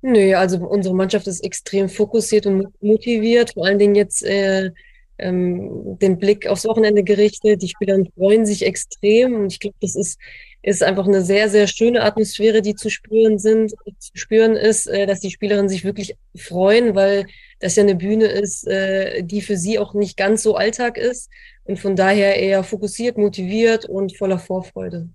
Nö, 0.00 0.34
also 0.34 0.58
unsere 0.66 0.94
Mannschaft 0.94 1.26
ist 1.26 1.44
extrem 1.44 1.90
fokussiert 1.90 2.46
und 2.46 2.68
motiviert, 2.82 3.52
vor 3.52 3.66
allen 3.66 3.78
Dingen 3.78 3.94
jetzt 3.94 4.24
äh, 4.24 4.70
ähm, 5.18 5.98
den 6.00 6.18
Blick 6.18 6.46
aufs 6.46 6.64
Wochenende 6.64 7.04
gerichtet. 7.04 7.62
Die 7.62 7.68
Spieler 7.68 8.02
freuen 8.16 8.46
sich 8.46 8.64
extrem 8.64 9.34
und 9.34 9.52
ich 9.52 9.60
glaube, 9.60 9.76
das 9.80 9.94
ist, 9.94 10.18
ist 10.62 10.82
einfach 10.82 11.06
eine 11.06 11.22
sehr, 11.22 11.48
sehr 11.48 11.66
schöne 11.66 12.02
Atmosphäre, 12.02 12.62
die 12.62 12.74
zu 12.74 12.88
spüren 12.88 13.38
sind, 13.38 13.72
zu 13.98 14.12
spüren 14.14 14.56
ist, 14.56 14.86
äh, 14.86 15.06
dass 15.06 15.20
die 15.20 15.30
Spielerinnen 15.30 15.68
sich 15.68 15.84
wirklich 15.84 16.16
freuen, 16.36 16.94
weil 16.94 17.26
das 17.58 17.76
ja 17.76 17.82
eine 17.82 17.96
Bühne 17.96 18.26
ist, 18.26 18.66
äh, 18.66 19.22
die 19.22 19.42
für 19.42 19.56
sie 19.56 19.78
auch 19.78 19.94
nicht 19.94 20.16
ganz 20.16 20.42
so 20.42 20.54
Alltag 20.54 20.98
ist 20.98 21.30
und 21.64 21.80
von 21.80 21.96
daher 21.96 22.36
eher 22.36 22.62
fokussiert, 22.62 23.18
motiviert 23.18 23.86
und 23.86 24.16
voller 24.16 24.38
Vorfreude. 24.38 25.08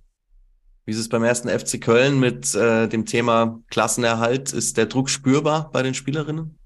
Wie 0.86 0.92
ist 0.92 1.00
es 1.00 1.10
beim 1.10 1.24
ersten 1.24 1.50
FC 1.50 1.82
Köln 1.82 2.20
mit 2.20 2.54
äh, 2.56 2.88
dem 2.88 3.06
Thema 3.06 3.62
Klassenerhalt? 3.70 4.54
Ist 4.54 4.78
der 4.78 4.86
Druck 4.86 5.10
spürbar 5.10 5.70
bei 5.72 5.84
den 5.84 5.94
Spielerinnen? 5.94 6.58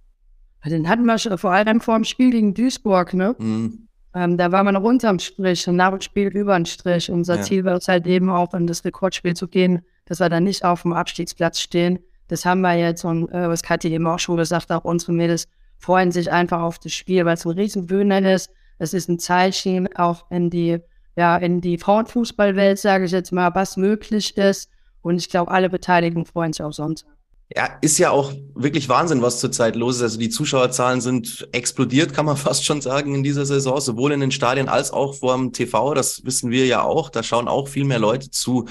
Den 0.65 0.87
hatten 0.87 1.05
wir 1.05 1.17
schon, 1.17 1.37
vor 1.39 1.51
allem 1.51 1.81
vor 1.81 1.95
dem 1.95 2.03
Spiel 2.03 2.29
gegen 2.29 2.53
Duisburg, 2.53 3.15
ne? 3.15 3.35
Mhm. 3.39 3.87
Ähm, 4.13 4.37
da 4.37 4.51
war 4.51 4.63
man 4.63 4.73
noch 4.73 4.83
unterm 4.83 5.19
Strich 5.19 5.67
und 5.67 5.77
nach 5.77 5.91
dem 5.91 6.01
Spiel 6.01 6.27
über 6.27 6.55
den 6.55 6.65
Strich. 6.65 7.09
Unser 7.09 7.37
ja. 7.37 7.41
Ziel 7.41 7.63
war 7.63 7.75
es 7.75 7.87
halt 7.87 8.05
eben 8.07 8.29
auch, 8.29 8.53
in 8.53 8.67
das 8.67 8.83
Rekordspiel 8.83 9.35
zu 9.35 9.47
gehen, 9.47 9.85
dass 10.05 10.19
wir 10.19 10.29
dann 10.29 10.43
nicht 10.43 10.65
auf 10.65 10.81
dem 10.81 10.93
Abstiegsplatz 10.93 11.59
stehen. 11.59 11.99
Das 12.27 12.45
haben 12.45 12.61
wir 12.61 12.73
jetzt 12.73 13.03
und 13.05 13.29
äh, 13.29 13.47
was 13.47 13.63
Kathi 13.63 13.89
eben 13.89 14.07
auch 14.07 14.19
schon 14.19 14.37
gesagt, 14.37 14.71
auch 14.71 14.83
unsere 14.83 15.13
Mädels 15.13 15.47
freuen 15.77 16.11
sich 16.11 16.31
einfach 16.31 16.61
auf 16.61 16.79
das 16.79 16.93
Spiel, 16.93 17.25
weil 17.25 17.35
es 17.35 17.45
ein 17.45 17.51
Riesenbühne 17.51 18.33
ist. 18.33 18.51
Es 18.77 18.93
ist 18.93 19.09
ein 19.09 19.19
Zeichen 19.19 19.93
auch 19.95 20.29
in 20.29 20.49
die 20.49 20.79
ja, 21.15 21.37
in 21.37 21.61
die 21.61 21.77
Frauenfußballwelt, 21.77 22.79
sage 22.79 23.05
ich 23.05 23.11
jetzt 23.11 23.31
mal, 23.31 23.53
was 23.53 23.77
möglich 23.77 24.37
ist. 24.37 24.69
Und 25.01 25.17
ich 25.17 25.29
glaube, 25.29 25.51
alle 25.51 25.69
Beteiligten 25.69 26.25
freuen 26.25 26.53
sich 26.53 26.63
auch 26.63 26.71
sonst. 26.71 27.05
Ja, 27.53 27.77
ist 27.81 27.97
ja 27.97 28.11
auch 28.11 28.33
wirklich 28.55 28.87
Wahnsinn, 28.87 29.21
was 29.21 29.39
zurzeit 29.39 29.75
los 29.75 29.97
ist. 29.97 30.01
Also 30.03 30.19
die 30.19 30.29
Zuschauerzahlen 30.29 31.01
sind 31.01 31.47
explodiert, 31.51 32.13
kann 32.13 32.25
man 32.25 32.37
fast 32.37 32.65
schon 32.65 32.81
sagen, 32.81 33.15
in 33.15 33.23
dieser 33.23 33.45
Saison, 33.45 33.79
sowohl 33.81 34.13
in 34.13 34.21
den 34.21 34.31
Stadien 34.31 34.69
als 34.69 34.91
auch 34.91 35.15
vor 35.15 35.35
dem 35.35 35.51
TV. 35.51 35.93
Das 35.93 36.23
wissen 36.23 36.51
wir 36.51 36.65
ja 36.65 36.83
auch. 36.83 37.09
Da 37.09 37.23
schauen 37.23 37.47
auch 37.47 37.67
viel 37.67 37.83
mehr 37.83 37.99
Leute 37.99 38.29
zu. 38.31 38.67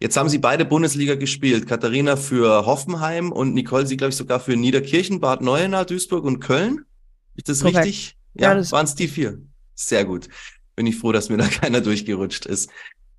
Jetzt 0.00 0.16
haben 0.16 0.28
sie 0.28 0.38
beide 0.38 0.64
Bundesliga 0.64 1.14
gespielt. 1.14 1.66
Katharina 1.66 2.16
für 2.16 2.66
Hoffenheim 2.66 3.32
und 3.32 3.54
Nicole 3.54 3.86
sie, 3.86 3.96
glaube 3.96 4.10
ich, 4.10 4.16
sogar 4.16 4.40
für 4.40 4.56
Niederkirchen, 4.56 5.20
Bad 5.20 5.40
Neuenahr, 5.40 5.84
Duisburg 5.84 6.24
und 6.24 6.40
Köln. 6.40 6.84
Ist 7.36 7.48
das 7.48 7.60
Korrekt. 7.60 7.78
richtig? 7.86 8.16
Ja, 8.34 8.54
ja 8.54 8.70
waren 8.72 8.84
es 8.84 8.94
die 8.94 9.08
vier. 9.08 9.38
Sehr 9.74 10.04
gut 10.04 10.28
bin 10.76 10.86
ich 10.86 10.96
froh, 10.96 11.10
dass 11.10 11.30
mir 11.30 11.38
da 11.38 11.46
keiner 11.48 11.80
durchgerutscht 11.80 12.46
ist. 12.46 12.70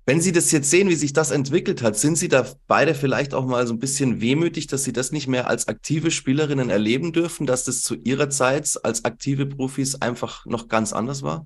Wenn 0.08 0.22
Sie 0.22 0.32
das 0.32 0.50
jetzt 0.52 0.70
sehen, 0.70 0.88
wie 0.88 0.94
sich 0.94 1.12
das 1.12 1.30
entwickelt 1.30 1.82
hat, 1.82 1.98
sind 1.98 2.16
Sie 2.16 2.28
da 2.28 2.46
beide 2.66 2.94
vielleicht 2.94 3.34
auch 3.34 3.44
mal 3.44 3.66
so 3.66 3.74
ein 3.74 3.78
bisschen 3.78 4.22
wehmütig, 4.22 4.66
dass 4.66 4.84
Sie 4.84 4.94
das 4.94 5.12
nicht 5.12 5.28
mehr 5.28 5.50
als 5.50 5.68
aktive 5.68 6.10
Spielerinnen 6.10 6.70
erleben 6.70 7.12
dürfen, 7.12 7.46
dass 7.46 7.64
das 7.64 7.82
zu 7.82 7.94
Ihrer 7.94 8.30
Zeit 8.30 8.72
als 8.84 9.04
aktive 9.04 9.44
Profis 9.44 10.00
einfach 10.00 10.46
noch 10.46 10.68
ganz 10.68 10.94
anders 10.94 11.22
war? 11.22 11.44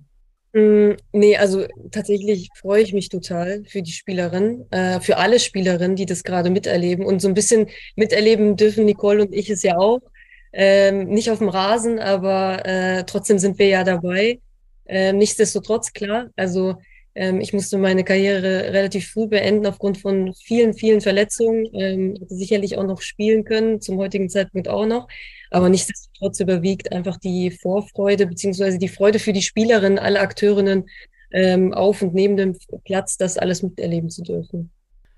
Mm, 0.53 0.93
nee, 1.11 1.37
also 1.37 1.67
tatsächlich 1.91 2.51
freue 2.55 2.85
ich 2.85 2.93
mich 2.93 3.09
total 3.09 3.65
für 3.65 3.83
die 3.83 3.91
Spielerin, 3.91 4.65
äh, 4.71 5.01
für 5.01 5.17
alle 5.17 5.41
Spielerinnen, 5.41 5.97
die 5.97 6.07
das 6.07 6.23
gerade 6.23 6.49
miterleben. 6.49 7.05
Und 7.05 7.21
so 7.21 7.27
ein 7.27 7.35
bisschen 7.35 7.67
miterleben 7.97 8.55
dürfen 8.55 8.85
Nicole 8.85 9.23
und 9.23 9.35
ich 9.35 9.51
es 9.51 9.65
ja 9.65 9.77
auch. 9.77 10.03
Ähm, 10.53 11.09
nicht 11.09 11.33
auf 11.33 11.39
dem 11.39 11.49
Rasen, 11.49 11.99
aber 11.99 12.65
äh, 12.65 13.03
trotzdem 13.07 13.41
sind 13.41 13.59
wir 13.59 13.67
ja 13.67 13.83
dabei. 13.83 14.39
Ähm, 14.87 15.19
nichtsdestotrotz, 15.19 15.93
klar, 15.93 16.29
also 16.37 16.77
ich 17.15 17.53
musste 17.53 17.77
meine 17.79 18.05
Karriere 18.05 18.73
relativ 18.73 19.11
früh 19.13 19.27
beenden 19.27 19.67
aufgrund 19.67 19.99
von 19.99 20.33
vielen, 20.35 20.75
vielen 20.75 21.01
Verletzungen. 21.01 21.67
Ähm, 21.75 22.17
hätte 22.19 22.35
sicherlich 22.35 22.79
auch 22.79 22.87
noch 22.87 23.03
spielen 23.03 23.45
können, 23.45 23.81
zum 23.81 23.99
heutigen 23.99 24.31
Zeitpunkt 24.31 24.69
auch 24.69 24.87
noch. 24.87 25.09
Aber 25.51 25.69
nichtsdestotrotz 25.69 26.41
überwiegt 26.41 26.93
einfach 26.93 27.19
die 27.19 27.51
Vorfreude 27.51 28.27
beziehungsweise 28.27 28.79
die 28.79 28.89
Freude 28.89 29.19
für 29.19 29.35
die 29.35 29.43
Spielerinnen, 29.43 29.99
alle 29.99 30.21
Akteurinnen 30.21 30.89
ähm, 31.33 31.75
auf 31.75 32.01
und 32.01 32.15
neben 32.15 32.37
dem 32.37 32.57
Platz, 32.85 33.17
das 33.19 33.37
alles 33.37 33.63
miterleben 33.63 34.09
zu 34.09 34.23
dürfen. 34.23 34.71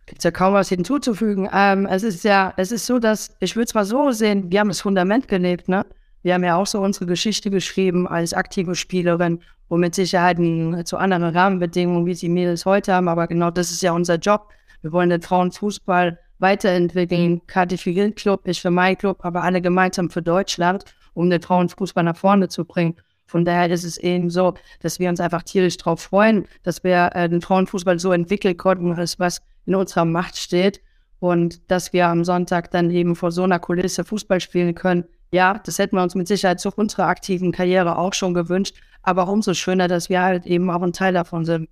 Gibt 0.06 0.22
ja 0.22 0.30
kaum 0.30 0.54
was 0.54 0.68
hinzuzufügen. 0.68 1.48
Ähm, 1.52 1.86
es 1.86 2.02
ist 2.02 2.24
ja, 2.24 2.52
es 2.56 2.72
ist 2.72 2.86
so, 2.86 2.98
dass, 2.98 3.36
ich 3.40 3.56
würde 3.56 3.66
es 3.66 3.74
mal 3.74 3.84
so 3.84 4.10
sehen, 4.10 4.50
wir 4.50 4.60
haben 4.60 4.68
das 4.68 4.80
Fundament 4.80 5.28
gelebt, 5.28 5.68
ne? 5.68 5.86
Wir 6.22 6.34
haben 6.34 6.44
ja 6.44 6.56
auch 6.56 6.66
so 6.66 6.80
unsere 6.80 7.06
Geschichte 7.06 7.50
geschrieben 7.50 8.08
als 8.08 8.32
aktive 8.32 8.74
Spielerin 8.74 9.40
und 9.68 9.80
mit 9.80 9.94
Sicherheit 9.94 10.38
zu 10.86 10.96
anderen 10.96 11.24
Rahmenbedingungen, 11.24 12.06
wie 12.06 12.14
sie 12.14 12.28
Mädels 12.28 12.64
heute 12.66 12.92
haben. 12.92 13.08
Aber 13.08 13.26
genau 13.26 13.50
das 13.50 13.70
ist 13.70 13.82
ja 13.82 13.92
unser 13.92 14.16
Job. 14.16 14.48
Wir 14.82 14.92
wollen 14.92 15.10
den 15.10 15.22
Frauenfußball 15.22 16.18
weiterentwickeln. 16.38 17.46
Kati 17.46 17.78
für 17.78 17.90
ihren 17.90 18.14
Club, 18.14 18.42
ich 18.44 18.60
für 18.60 18.70
meinen 18.70 18.98
Club, 18.98 19.24
aber 19.24 19.42
alle 19.42 19.62
gemeinsam 19.62 20.10
für 20.10 20.22
Deutschland, 20.22 20.84
um 21.14 21.30
den 21.30 21.40
Frauenfußball 21.40 22.04
nach 22.04 22.16
vorne 22.16 22.48
zu 22.48 22.64
bringen. 22.64 22.96
Von 23.26 23.44
daher 23.44 23.70
ist 23.70 23.84
es 23.84 23.96
eben 23.96 24.30
so, 24.30 24.54
dass 24.80 24.98
wir 24.98 25.08
uns 25.08 25.20
einfach 25.20 25.42
tierisch 25.42 25.76
darauf 25.78 26.00
freuen, 26.00 26.46
dass 26.62 26.84
wir 26.84 27.10
äh, 27.14 27.28
den 27.28 27.40
Frauenfußball 27.40 27.98
so 27.98 28.12
entwickeln 28.12 28.56
konnten, 28.56 28.96
was 28.96 29.42
in 29.66 29.74
unserer 29.74 30.04
Macht 30.04 30.36
steht 30.36 30.82
und 31.20 31.70
dass 31.70 31.92
wir 31.92 32.08
am 32.08 32.24
Sonntag 32.24 32.70
dann 32.70 32.90
eben 32.90 33.16
vor 33.16 33.32
so 33.32 33.44
einer 33.44 33.58
Kulisse 33.58 34.04
Fußball 34.04 34.40
spielen 34.40 34.74
können, 34.74 35.04
ja, 35.32 35.60
das 35.64 35.78
hätten 35.78 35.96
wir 35.96 36.02
uns 36.02 36.14
mit 36.14 36.28
Sicherheit 36.28 36.60
zu 36.60 36.70
unserer 36.70 37.06
aktiven 37.06 37.52
Karriere 37.52 37.98
auch 37.98 38.14
schon 38.14 38.34
gewünscht. 38.34 38.76
Aber 39.02 39.28
umso 39.28 39.54
schöner, 39.54 39.88
dass 39.88 40.08
wir 40.08 40.22
halt 40.22 40.46
eben 40.46 40.70
auch 40.70 40.82
ein 40.82 40.92
Teil 40.92 41.12
davon 41.12 41.44
sind. 41.44 41.68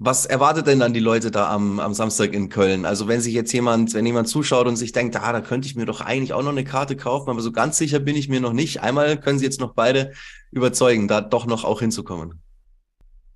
Was 0.00 0.26
erwartet 0.26 0.68
denn 0.68 0.78
dann 0.78 0.92
die 0.92 1.00
Leute 1.00 1.32
da 1.32 1.50
am, 1.50 1.80
am 1.80 1.92
Samstag 1.92 2.32
in 2.32 2.50
Köln? 2.50 2.84
Also 2.84 3.08
wenn 3.08 3.20
sich 3.20 3.34
jetzt 3.34 3.52
jemand, 3.52 3.94
wenn 3.94 4.06
jemand 4.06 4.28
zuschaut 4.28 4.68
und 4.68 4.76
sich 4.76 4.92
denkt, 4.92 5.16
ah, 5.16 5.32
da 5.32 5.40
könnte 5.40 5.66
ich 5.66 5.74
mir 5.74 5.86
doch 5.86 6.00
eigentlich 6.00 6.32
auch 6.32 6.42
noch 6.42 6.52
eine 6.52 6.62
Karte 6.62 6.94
kaufen, 6.94 7.30
aber 7.30 7.40
so 7.40 7.50
ganz 7.50 7.78
sicher 7.78 7.98
bin 7.98 8.14
ich 8.14 8.28
mir 8.28 8.40
noch 8.40 8.52
nicht. 8.52 8.80
Einmal 8.80 9.18
können 9.18 9.40
Sie 9.40 9.44
jetzt 9.44 9.58
noch 9.58 9.74
beide 9.74 10.12
überzeugen, 10.52 11.08
da 11.08 11.20
doch 11.20 11.46
noch 11.46 11.64
auch 11.64 11.80
hinzukommen. 11.80 12.40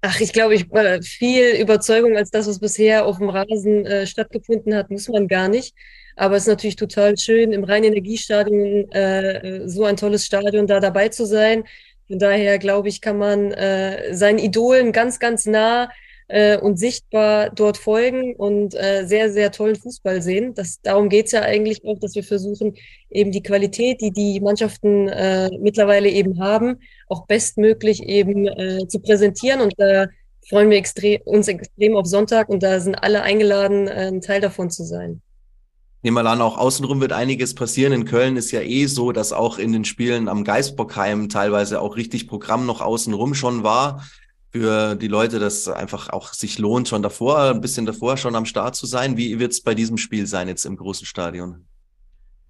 Ach, 0.03 0.21
ich 0.21 0.33
glaube, 0.33 0.55
ich, 0.55 0.71
äh, 0.73 1.03
viel 1.03 1.61
Überzeugung 1.61 2.17
als 2.17 2.31
das, 2.31 2.47
was 2.47 2.61
bisher 2.61 3.07
auf 3.07 3.19
dem 3.19 3.29
Rasen 3.29 3.85
äh, 3.85 4.07
stattgefunden 4.07 4.75
hat, 4.75 4.89
muss 4.89 5.09
man 5.09 5.27
gar 5.27 5.49
nicht. 5.49 5.75
Aber 6.17 6.37
es 6.37 6.43
ist 6.43 6.49
natürlich 6.49 6.77
total 6.77 7.17
schön, 7.17 7.53
im 7.53 7.65
Rhein-Energiestadion 7.65 8.91
äh, 8.93 9.69
so 9.69 9.85
ein 9.85 9.97
tolles 9.97 10.27
Stadion 10.27 10.67
da 10.67 10.81
dabei 10.81 11.09
zu 11.09 11.27
sein. 11.27 11.65
Von 12.09 12.19
daher 12.19 12.59
glaube 12.59 12.89
ich, 12.89 13.01
kann 13.01 13.19
man 13.19 13.53
äh, 13.53 14.15
seinen 14.15 14.39
Idolen 14.39 14.93
ganz, 14.93 15.19
ganz 15.19 15.47
nah 15.47 15.89
äh, 16.29 16.59
und 16.59 16.79
sichtbar 16.79 17.51
dort 17.51 17.79
folgen 17.79 18.35
und 18.37 18.75
äh, 18.75 19.05
sehr, 19.07 19.31
sehr 19.33 19.51
tollen 19.53 19.77
Fußball 19.77 20.23
sehen. 20.23 20.55
Das, 20.55 20.81
darum 20.83 21.09
geht 21.09 21.27
es 21.27 21.33
ja 21.33 21.43
eigentlich 21.43 21.85
auch, 21.85 21.99
dass 21.99 22.15
wir 22.15 22.25
versuchen, 22.25 22.75
eben 23.11 23.33
die 23.33 23.43
Qualität, 23.43 24.01
die 24.01 24.11
die 24.11 24.41
Mannschaften 24.41 25.09
äh, 25.09 25.51
mittlerweile 25.59 26.09
eben 26.11 26.41
haben, 26.41 26.81
auch 27.09 27.27
bestmöglich 27.27 28.03
eben 28.03 28.47
äh, 28.47 28.87
zu 28.89 29.01
präsentieren. 29.01 29.61
Und 29.61 29.75
da 29.79 30.07
freuen 30.49 30.71
wir 30.71 30.79
extrem, 30.79 31.21
uns 31.23 31.49
extrem 31.49 31.97
auf 31.97 32.07
Sonntag 32.07 32.49
und 32.49 32.63
da 32.63 32.81
sind 32.81 32.95
alle 32.95 33.23
eingeladen, 33.23 33.89
äh, 33.89 34.09
ein 34.09 34.21
Teil 34.21 34.41
davon 34.41 34.71
zu 34.71 34.85
sein 34.85 35.23
nehme 36.03 36.23
mal 36.23 36.27
an, 36.27 36.41
auch 36.41 36.59
außenrum 36.59 37.01
wird 37.01 37.13
einiges 37.13 37.55
passieren. 37.55 37.93
In 37.93 38.05
Köln 38.05 38.37
ist 38.37 38.51
ja 38.51 38.61
eh 38.61 38.87
so, 38.87 39.13
dass 39.13 39.33
auch 39.33 39.59
in 39.59 39.73
den 39.73 39.85
Spielen 39.85 40.29
am 40.29 40.45
Geisbockheim 40.45 41.29
teilweise 41.29 41.81
auch 41.81 41.97
richtig 41.97 42.29
Programm 42.29 42.67
noch 42.67 42.81
außenrum 42.81 43.35
schon 43.35 43.63
war. 43.63 44.05
Für 44.51 44.97
die 44.97 45.09
Leute, 45.09 45.39
dass 45.39 45.67
einfach 45.67 46.11
auch 46.11 46.35
sich 46.35 46.59
lohnt, 46.59 46.87
schon 46.87 47.03
davor, 47.03 47.51
ein 47.51 47.63
bisschen 47.63 47.87
davor 47.87 48.19
schon 48.19 48.37
am 48.37 48.45
Start 48.45 48.77
zu 48.77 48.85
sein. 48.85 49.17
Wie 49.17 49.39
wird 49.39 49.53
es 49.53 49.63
bei 49.63 49.75
diesem 49.75 49.97
Spiel 49.97 50.27
sein 50.27 50.47
jetzt 50.47 50.67
im 50.67 50.77
großen 50.77 51.07
Stadion? 51.07 51.65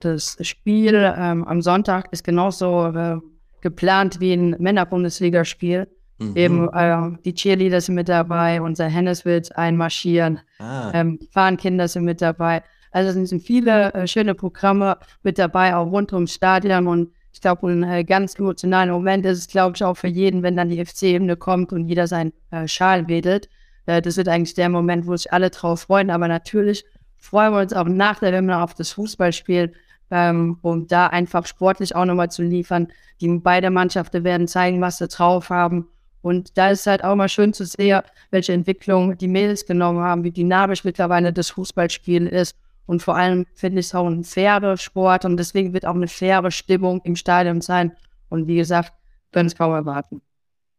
Das 0.00 0.36
Spiel 0.40 1.14
ähm, 1.16 1.44
am 1.44 1.62
Sonntag 1.62 2.12
ist 2.12 2.24
genauso 2.24 2.86
äh, 2.86 3.18
geplant 3.60 4.18
wie 4.18 4.32
ein 4.32 4.56
Männerbundesligaspiel. 4.58 5.86
Mhm. 6.18 6.36
Eben 6.36 6.68
äh, 6.72 7.18
die 7.24 7.34
Cheerleader 7.34 7.80
sind 7.80 7.94
mit 7.94 8.08
dabei, 8.08 8.60
unser 8.60 8.88
Hennes 8.88 9.24
wird 9.24 9.56
einmarschieren, 9.56 10.40
ah. 10.58 10.90
ähm, 10.92 11.20
Fahnenkinder 11.30 11.86
sind 11.86 12.04
mit 12.04 12.20
dabei. 12.20 12.64
Also 12.92 13.18
es 13.18 13.30
sind 13.30 13.42
viele 13.42 13.92
äh, 13.94 14.06
schöne 14.06 14.34
Programme 14.34 14.98
mit 15.22 15.38
dabei, 15.38 15.74
auch 15.74 15.90
rund 15.90 16.12
ums 16.12 16.34
Stadion. 16.34 16.86
Und 16.86 17.10
ich 17.32 17.40
glaube, 17.40 17.66
ein 17.68 17.82
äh, 17.82 18.04
ganz 18.04 18.38
emotionaler 18.38 18.92
Moment 18.92 19.24
ist 19.24 19.38
es, 19.38 19.48
glaube 19.48 19.74
ich, 19.74 19.82
auch 19.82 19.96
für 19.96 20.08
jeden, 20.08 20.42
wenn 20.42 20.56
dann 20.56 20.68
die 20.68 20.84
FC-Ebene 20.84 21.36
kommt 21.36 21.72
und 21.72 21.88
jeder 21.88 22.06
seinen 22.06 22.32
äh, 22.50 22.68
Schal 22.68 23.08
wedelt. 23.08 23.48
Äh, 23.86 24.02
das 24.02 24.18
wird 24.18 24.28
eigentlich 24.28 24.54
der 24.54 24.68
Moment, 24.68 25.06
wo 25.06 25.16
sich 25.16 25.32
alle 25.32 25.48
drauf 25.48 25.80
freuen. 25.82 26.10
Aber 26.10 26.28
natürlich 26.28 26.84
freuen 27.16 27.54
wir 27.54 27.60
uns 27.60 27.72
auch 27.72 27.88
nach 27.88 28.20
der 28.20 28.32
Wende 28.32 28.58
auf 28.58 28.74
das 28.74 28.92
Fußballspiel, 28.92 29.72
ähm, 30.10 30.58
um 30.60 30.86
da 30.86 31.06
einfach 31.06 31.46
sportlich 31.46 31.96
auch 31.96 32.04
nochmal 32.04 32.30
zu 32.30 32.42
liefern. 32.42 32.88
Die 33.22 33.28
beide 33.38 33.70
Mannschaften 33.70 34.22
werden 34.22 34.48
zeigen, 34.48 34.82
was 34.82 34.98
sie 34.98 35.08
drauf 35.08 35.48
haben. 35.48 35.88
Und 36.20 36.58
da 36.58 36.70
ist 36.70 36.86
halt 36.86 37.02
auch 37.02 37.16
mal 37.16 37.30
schön 37.30 37.54
zu 37.54 37.64
sehen, 37.64 38.02
welche 38.30 38.52
Entwicklung 38.52 39.16
die 39.16 39.28
Mädels 39.28 39.64
genommen 39.64 40.00
haben, 40.00 40.22
wie 40.24 40.30
dynamisch 40.30 40.84
mittlerweile 40.84 41.32
das 41.32 41.50
Fußballspiel 41.50 42.26
ist 42.26 42.56
und 42.86 43.02
vor 43.02 43.16
allem 43.16 43.46
finde 43.54 43.80
ich 43.80 43.86
es 43.86 43.94
auch 43.94 44.06
ein 44.06 44.24
fairer 44.24 44.76
Sport 44.76 45.24
und 45.24 45.36
deswegen 45.36 45.72
wird 45.72 45.86
auch 45.86 45.94
eine 45.94 46.08
faire 46.08 46.50
Stimmung 46.50 47.00
im 47.04 47.16
Stadion 47.16 47.60
sein. 47.60 47.92
Und 48.28 48.46
wie 48.46 48.56
gesagt, 48.56 48.92
können 49.32 49.46
es 49.46 49.56
kaum 49.56 49.72
erwarten. 49.72 50.22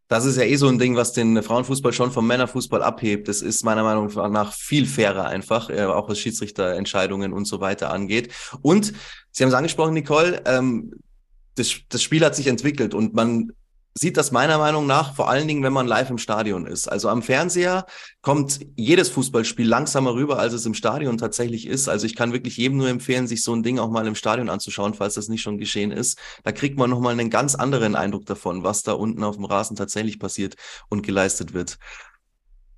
Das 0.09 0.25
ist 0.25 0.37
ja 0.37 0.43
eh 0.43 0.55
so 0.57 0.67
ein 0.67 0.77
Ding, 0.77 0.95
was 0.95 1.13
den 1.13 1.41
Frauenfußball 1.41 1.93
schon 1.93 2.11
vom 2.11 2.27
Männerfußball 2.27 2.83
abhebt. 2.83 3.27
Das 3.27 3.41
ist 3.41 3.63
meiner 3.63 3.83
Meinung 3.83 4.11
nach 4.31 4.53
viel 4.53 4.85
fairer 4.85 5.25
einfach, 5.25 5.69
äh, 5.69 5.85
auch 5.85 6.09
was 6.09 6.19
Schiedsrichterentscheidungen 6.19 7.33
und 7.33 7.45
so 7.45 7.61
weiter 7.61 7.91
angeht. 7.91 8.31
Und 8.61 8.93
Sie 9.31 9.43
haben 9.43 9.49
es 9.49 9.55
angesprochen, 9.55 9.93
Nicole, 9.93 10.43
ähm, 10.45 10.91
das, 11.55 11.73
das 11.89 12.03
Spiel 12.03 12.23
hat 12.23 12.35
sich 12.35 12.47
entwickelt 12.47 12.93
und 12.93 13.13
man 13.13 13.53
sieht 13.95 14.17
das 14.17 14.31
meiner 14.31 14.57
Meinung 14.57 14.87
nach 14.87 15.15
vor 15.15 15.29
allen 15.29 15.47
Dingen, 15.47 15.63
wenn 15.63 15.73
man 15.73 15.87
live 15.87 16.09
im 16.09 16.17
Stadion 16.17 16.65
ist. 16.65 16.87
Also 16.87 17.09
am 17.09 17.21
Fernseher 17.21 17.85
kommt 18.21 18.59
jedes 18.75 19.09
Fußballspiel 19.09 19.67
langsamer 19.67 20.13
rüber, 20.13 20.39
als 20.39 20.53
es 20.53 20.65
im 20.65 20.73
Stadion 20.73 21.17
tatsächlich 21.17 21.67
ist. 21.67 21.87
Also 21.87 22.05
ich 22.05 22.15
kann 22.15 22.33
wirklich 22.33 22.57
jedem 22.57 22.77
nur 22.77 22.89
empfehlen, 22.89 23.27
sich 23.27 23.43
so 23.43 23.53
ein 23.53 23.61
Ding 23.61 23.77
auch 23.77 23.91
mal 23.91 24.07
im 24.07 24.15
Stadion 24.15 24.49
anzuschauen, 24.49 24.95
falls 24.95 25.13
das 25.13 25.29
nicht 25.29 25.41
schon 25.41 25.59
geschehen 25.59 25.91
ist. 25.91 26.17
Da 26.43 26.51
kriegt 26.51 26.77
man 26.77 26.89
nochmal 26.89 27.13
einen 27.13 27.29
ganz 27.29 27.53
anderen 27.55 27.95
Eindruck 27.95 28.25
davon, 28.25 28.63
was 28.63 28.81
da 28.81 28.93
unten 28.93 29.23
auf 29.23 29.35
dem 29.35 29.45
Rasen 29.45 29.75
tatsächlich 29.75 30.19
passiert 30.19 30.55
und 30.89 31.03
geleistet 31.03 31.53
wird. 31.53 31.77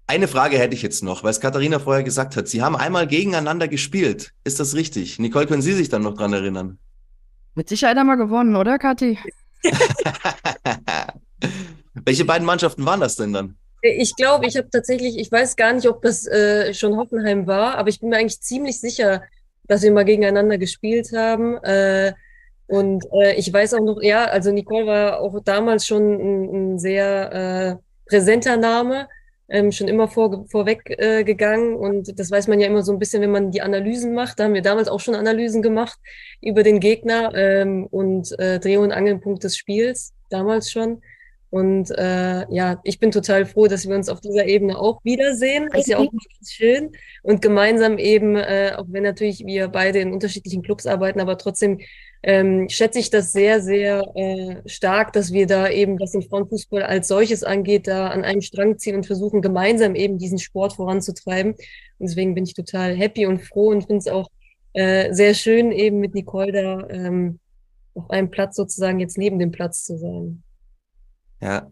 Eine 0.08 0.28
Frage 0.28 0.60
hätte 0.60 0.75
ich 0.75 0.84
jetzt 0.84 1.01
noch, 1.01 1.23
weil 1.23 1.32
es 1.32 1.39
Katharina 1.39 1.80
vorher 1.80 2.04
gesagt 2.04 2.36
hat. 2.36 2.47
Sie 2.47 2.62
haben 2.62 2.75
einmal 2.75 3.08
gegeneinander 3.08 3.67
gespielt. 3.67 4.34
Ist 4.43 4.60
das 4.60 4.75
richtig? 4.75 5.17
Nicole, 5.17 5.47
können 5.47 5.63
Sie 5.63 5.73
sich 5.73 5.89
dann 5.89 6.04
noch 6.04 6.13
dran 6.13 6.34
erinnern? 6.34 6.78
Mit 7.56 7.69
Sicherheit 7.69 7.97
einmal 7.97 8.17
gewonnen, 8.17 8.56
oder, 8.56 8.78
Kathi? 8.78 9.17
Welche 12.06 12.25
beiden 12.25 12.45
Mannschaften 12.45 12.86
waren 12.86 12.99
das 12.99 13.15
denn 13.15 13.34
dann? 13.34 13.58
Ich 13.82 14.15
glaube, 14.15 14.47
ich 14.47 14.58
habe 14.58 14.69
tatsächlich, 14.69 15.17
ich 15.17 15.32
weiß 15.32 15.56
gar 15.56 15.73
nicht, 15.73 15.88
ob 15.88 16.01
das 16.01 16.25
äh, 16.25 16.73
schon 16.73 16.97
Hoffenheim 16.97 17.45
war, 17.45 17.78
aber 17.78 17.89
ich 17.89 17.99
bin 17.99 18.10
mir 18.10 18.17
eigentlich 18.17 18.41
ziemlich 18.41 18.80
sicher, 18.80 19.23
dass 19.67 19.84
wir 19.84 19.91
mal 19.91 20.06
gegeneinander 20.06 20.58
gespielt 20.58 21.12
haben. 21.15 21.58
Äh, 21.63 22.13
und 22.67 23.06
äh, 23.13 23.36
ich 23.36 23.51
weiß 23.51 23.75
auch 23.75 23.84
noch, 23.84 24.01
ja, 24.01 24.25
also 24.25 24.51
Nicole 24.51 24.88
war 24.88 25.19
auch 25.19 25.39
damals 25.43 25.86
schon 25.86 26.13
ein, 26.13 26.73
ein 26.73 26.80
sehr 26.80 27.32
äh, 27.32 27.75
präsenter 28.10 28.58
Name 28.58 29.08
ähm, 29.49 29.71
schon 29.71 29.88
immer 29.88 30.08
vor, 30.08 30.45
vorweg 30.47 30.81
äh, 30.88 31.23
gegangen. 31.23 31.75
Und 31.75 32.19
das 32.19 32.31
weiß 32.31 32.47
man 32.47 32.60
ja 32.60 32.67
immer 32.67 32.81
so 32.81 32.91
ein 32.91 32.99
bisschen, 32.99 33.21
wenn 33.21 33.31
man 33.31 33.51
die 33.51 33.62
Analysen 33.62 34.13
macht. 34.13 34.39
Da 34.39 34.45
haben 34.45 34.53
wir 34.53 34.62
damals 34.62 34.88
auch 34.88 34.99
schon 34.99 35.15
Analysen 35.15 35.62
gemacht 35.62 35.99
über 36.41 36.63
den 36.63 36.79
Gegner 36.79 37.34
ähm, 37.36 37.86
und 37.86 38.38
äh, 38.39 38.60
Dreh- 38.60 38.77
und 38.77 38.91
Angelpunkt 38.91 39.43
des 39.43 39.58
Spiels, 39.58 40.13
damals 40.29 40.71
schon. 40.71 41.01
Und 41.51 41.89
äh, 41.91 42.45
ja, 42.53 42.81
ich 42.84 42.99
bin 42.99 43.12
total 43.12 43.45
froh, 43.45 43.67
dass 43.67 43.88
wir 43.88 43.95
uns 43.95 44.10
auf 44.10 44.19
dieser 44.19 44.45
Ebene 44.45 44.77
auch 44.77 44.99
wiedersehen. 45.05 45.69
Das 45.71 45.81
ist 45.81 45.88
ja 45.88 45.99
auch 45.99 46.12
ganz 46.12 46.51
schön. 46.51 46.91
Und 47.23 47.41
gemeinsam 47.41 47.97
eben, 47.97 48.36
äh, 48.36 48.73
auch 48.75 48.88
wenn 48.89 49.03
natürlich 49.03 49.45
wir 49.45 49.69
beide 49.69 49.99
in 49.99 50.12
unterschiedlichen 50.12 50.63
Clubs 50.63 50.86
arbeiten, 50.86 51.21
aber 51.21 51.38
trotzdem 51.38 51.79
ähm, 52.27 52.67
schätze 52.69 52.97
ich 52.97 53.11
das 53.11 53.31
sehr, 53.31 53.61
sehr 53.61 54.03
äh, 54.15 54.67
stark, 54.67 55.13
dass 55.13 55.31
wir 55.31 55.45
da 55.45 55.69
eben, 55.69 55.99
was 55.99 56.11
den 56.11 56.23
Frauenfußball 56.23 56.81
als 56.81 57.07
solches 57.07 57.43
angeht, 57.43 57.88
da 57.88 58.07
an 58.07 58.23
einem 58.23 58.41
Strang 58.41 58.79
ziehen 58.79 58.95
und 58.95 59.05
versuchen, 59.05 59.43
gemeinsam 59.43 59.93
eben 59.93 60.17
diesen 60.17 60.39
Sport 60.39 60.73
voranzutreiben. 60.73 61.51
Und 61.51 61.59
deswegen 61.99 62.33
bin 62.33 62.43
ich 62.43 62.55
total 62.55 62.95
happy 62.95 63.27
und 63.27 63.43
froh 63.43 63.69
und 63.69 63.83
finde 63.83 63.97
es 63.97 64.07
auch 64.07 64.27
äh, 64.73 65.13
sehr 65.13 65.35
schön, 65.35 65.71
eben 65.71 65.99
mit 65.99 66.15
Nicole 66.15 66.51
da 66.51 66.89
ähm, 66.89 67.39
auf 67.93 68.09
einem 68.09 68.31
Platz 68.31 68.55
sozusagen 68.55 68.99
jetzt 68.99 69.19
neben 69.19 69.38
dem 69.38 69.51
Platz 69.51 69.83
zu 69.83 69.95
sein. 69.95 70.41
Ja, 71.41 71.69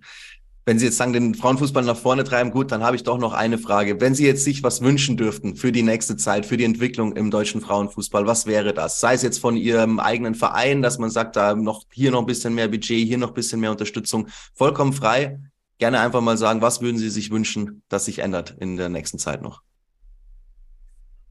wenn 0.65 0.79
Sie 0.79 0.85
jetzt 0.85 0.97
sagen, 0.97 1.11
den 1.11 1.35
Frauenfußball 1.35 1.83
nach 1.83 1.97
vorne 1.97 2.23
treiben, 2.23 2.51
gut, 2.51 2.71
dann 2.71 2.83
habe 2.83 2.95
ich 2.95 3.03
doch 3.03 3.17
noch 3.17 3.33
eine 3.33 3.57
Frage. 3.57 3.99
Wenn 3.99 4.15
Sie 4.15 4.25
jetzt 4.25 4.45
sich 4.45 4.63
was 4.63 4.81
wünschen 4.81 5.17
dürften 5.17 5.55
für 5.55 5.73
die 5.73 5.83
nächste 5.83 6.15
Zeit, 6.15 6.45
für 6.45 6.55
die 6.55 6.63
Entwicklung 6.63 7.15
im 7.15 7.31
deutschen 7.31 7.59
Frauenfußball, 7.59 8.25
was 8.27 8.45
wäre 8.45 8.73
das? 8.73 9.01
Sei 9.01 9.13
es 9.13 9.23
jetzt 9.23 9.39
von 9.39 9.57
Ihrem 9.57 9.99
eigenen 9.99 10.35
Verein, 10.35 10.81
dass 10.81 10.99
man 10.99 11.09
sagt, 11.09 11.35
da 11.35 11.53
noch 11.55 11.83
hier 11.91 12.11
noch 12.11 12.21
ein 12.21 12.25
bisschen 12.25 12.55
mehr 12.55 12.69
Budget, 12.69 13.05
hier 13.05 13.17
noch 13.17 13.29
ein 13.29 13.33
bisschen 13.33 13.59
mehr 13.59 13.71
Unterstützung, 13.71 14.27
vollkommen 14.53 14.93
frei. 14.93 15.39
Gerne 15.79 15.99
einfach 15.99 16.21
mal 16.21 16.37
sagen, 16.37 16.61
was 16.61 16.81
würden 16.81 16.97
Sie 16.97 17.09
sich 17.09 17.29
wünschen, 17.29 17.81
dass 17.89 18.05
sich 18.05 18.19
ändert 18.19 18.55
in 18.59 18.77
der 18.77 18.87
nächsten 18.87 19.19
Zeit 19.19 19.41
noch? 19.41 19.63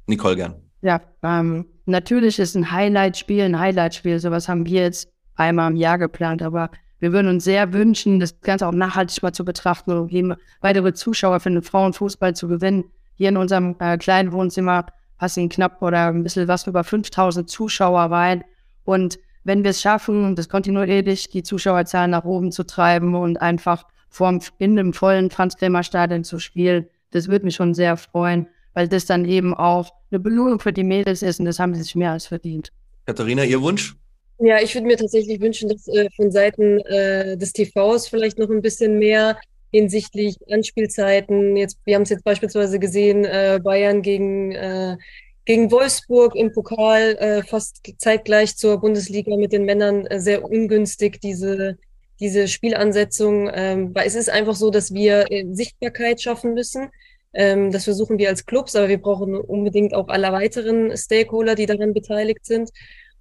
Nicole 0.07 0.37
gern. 0.37 0.57
Ja, 0.83 1.01
ähm, 1.23 1.67
natürlich 1.87 2.39
ist 2.39 2.55
ein 2.55 2.71
Highlight-Spiel 2.71 3.45
ein 3.45 3.59
Highlight-Spiel. 3.59 4.19
Sowas 4.19 4.49
haben 4.49 4.67
wir 4.67 4.83
jetzt 4.83 5.09
einmal 5.37 5.71
im 5.71 5.77
Jahr 5.77 5.97
geplant, 5.97 6.43
aber 6.43 6.71
wir 7.03 7.13
würden 7.13 7.27
uns 7.27 7.43
sehr 7.43 7.73
wünschen, 7.73 8.21
das 8.21 8.41
Ganze 8.43 8.65
auch 8.65 8.73
nachhaltig 8.73 9.25
mal 9.25 9.33
zu 9.33 9.45
betrachten 9.45 9.91
und 9.91 10.13
eben 10.13 10.35
weitere 10.61 10.95
Zuschauer 10.95 11.41
für 11.41 11.51
den 11.51 11.61
Frauenfußball 11.61 12.37
zu 12.37 12.47
gewinnen. 12.47 12.85
Hier 13.17 13.31
in 13.31 13.37
unserem 13.37 13.75
äh, 13.81 13.99
kleinen 13.99 14.31
Wohnzimmer 14.31 14.87
passen 15.19 15.49
knapp 15.49 15.83
oder 15.83 16.07
ein 16.07 16.23
bisschen 16.23 16.47
was 16.47 16.65
über 16.69 16.85
5000 16.85 17.51
Zuschauer 17.51 18.03
rein. 18.03 18.45
Und 18.85 19.19
wenn 19.43 19.65
wir 19.65 19.73
es 19.73 19.83
schaffen, 19.83 20.37
das 20.37 20.49
kontinuierlich 20.49 21.29
die 21.29 21.43
Zuschauerzahlen 21.43 22.13
nach 22.13 22.23
oben 22.23 22.53
zu 22.53 22.65
treiben 22.65 23.17
und 23.17 23.43
einfach 23.43 23.85
vorm, 24.09 24.39
in 24.59 24.77
dem 24.77 24.93
vollen 24.93 25.29
Franz-Kremer-Stadion 25.31 26.23
zu 26.23 26.39
spielen, 26.39 26.87
das 27.11 27.27
würde 27.27 27.47
mich 27.47 27.57
schon 27.57 27.75
sehr 27.75 27.97
freuen, 27.97 28.47
weil 28.75 28.87
das 28.87 29.07
dann 29.07 29.25
eben 29.25 29.55
auch 29.55 29.93
eine 30.13 30.21
Belohnung 30.21 30.61
für 30.61 30.73
die 30.73 30.85
Mädels 30.85 31.23
ist 31.23 31.41
und 31.41 31.47
das 31.47 31.59
haben 31.59 31.75
sie 31.75 31.83
sich 31.83 31.97
mehr 31.97 32.13
als 32.13 32.27
verdient. 32.27 32.71
Katharina, 33.07 33.43
Ihr 33.43 33.61
Wunsch? 33.61 33.97
Ja, 34.45 34.61
ich 34.61 34.75
würde 34.75 34.89
mir 34.89 34.97
tatsächlich 34.97 35.41
wünschen, 35.41 35.69
dass 35.69 35.87
äh, 35.87 36.09
von 36.17 36.33
Seiten 36.33 36.81
äh, 36.81 37.37
des 37.37 37.53
TVs 37.53 38.09
vielleicht 38.09 38.39
noch 38.39 38.51
ein 38.51 38.61
bisschen 38.61 38.99
mehr 38.99 39.39
hinsichtlich 39.71 40.37
Anspielzeiten. 40.51 41.57
Jetzt, 41.57 41.79
wir 41.85 41.95
haben 41.95 42.03
es 42.03 42.09
jetzt 42.09 42.25
beispielsweise 42.25 42.81
gesehen, 42.81 43.25
äh, 43.25 43.61
Bayern 43.63 44.03
gegen, 44.03 44.51
äh, 44.51 44.97
gegen 45.45 45.71
Wolfsburg 45.71 46.35
im 46.35 46.51
Pokal, 46.53 47.17
äh, 47.21 47.43
fast 47.45 47.83
zeitgleich 47.99 48.57
zur 48.57 48.81
Bundesliga 48.81 49.37
mit 49.37 49.53
den 49.53 49.65
Männern, 49.65 50.07
äh, 50.07 50.19
sehr 50.19 50.45
ungünstig, 50.45 51.21
diese, 51.21 51.79
diese 52.19 52.49
Spielansetzung. 52.49 53.49
Ähm, 53.55 53.95
weil 53.95 54.09
es 54.09 54.17
ist 54.17 54.29
einfach 54.29 54.57
so, 54.57 54.71
dass 54.71 54.93
wir 54.93 55.31
äh, 55.31 55.47
Sichtbarkeit 55.53 56.21
schaffen 56.21 56.55
müssen. 56.55 56.91
Ähm, 57.33 57.71
das 57.71 57.85
versuchen 57.85 58.19
wir 58.19 58.29
als 58.29 58.45
Clubs, 58.45 58.75
aber 58.75 58.89
wir 58.89 59.01
brauchen 59.01 59.37
unbedingt 59.37 59.95
auch 59.95 60.09
alle 60.09 60.33
weiteren 60.33 60.97
Stakeholder, 60.97 61.55
die 61.55 61.67
daran 61.67 61.95
beteiligt 61.95 62.45
sind. 62.45 62.71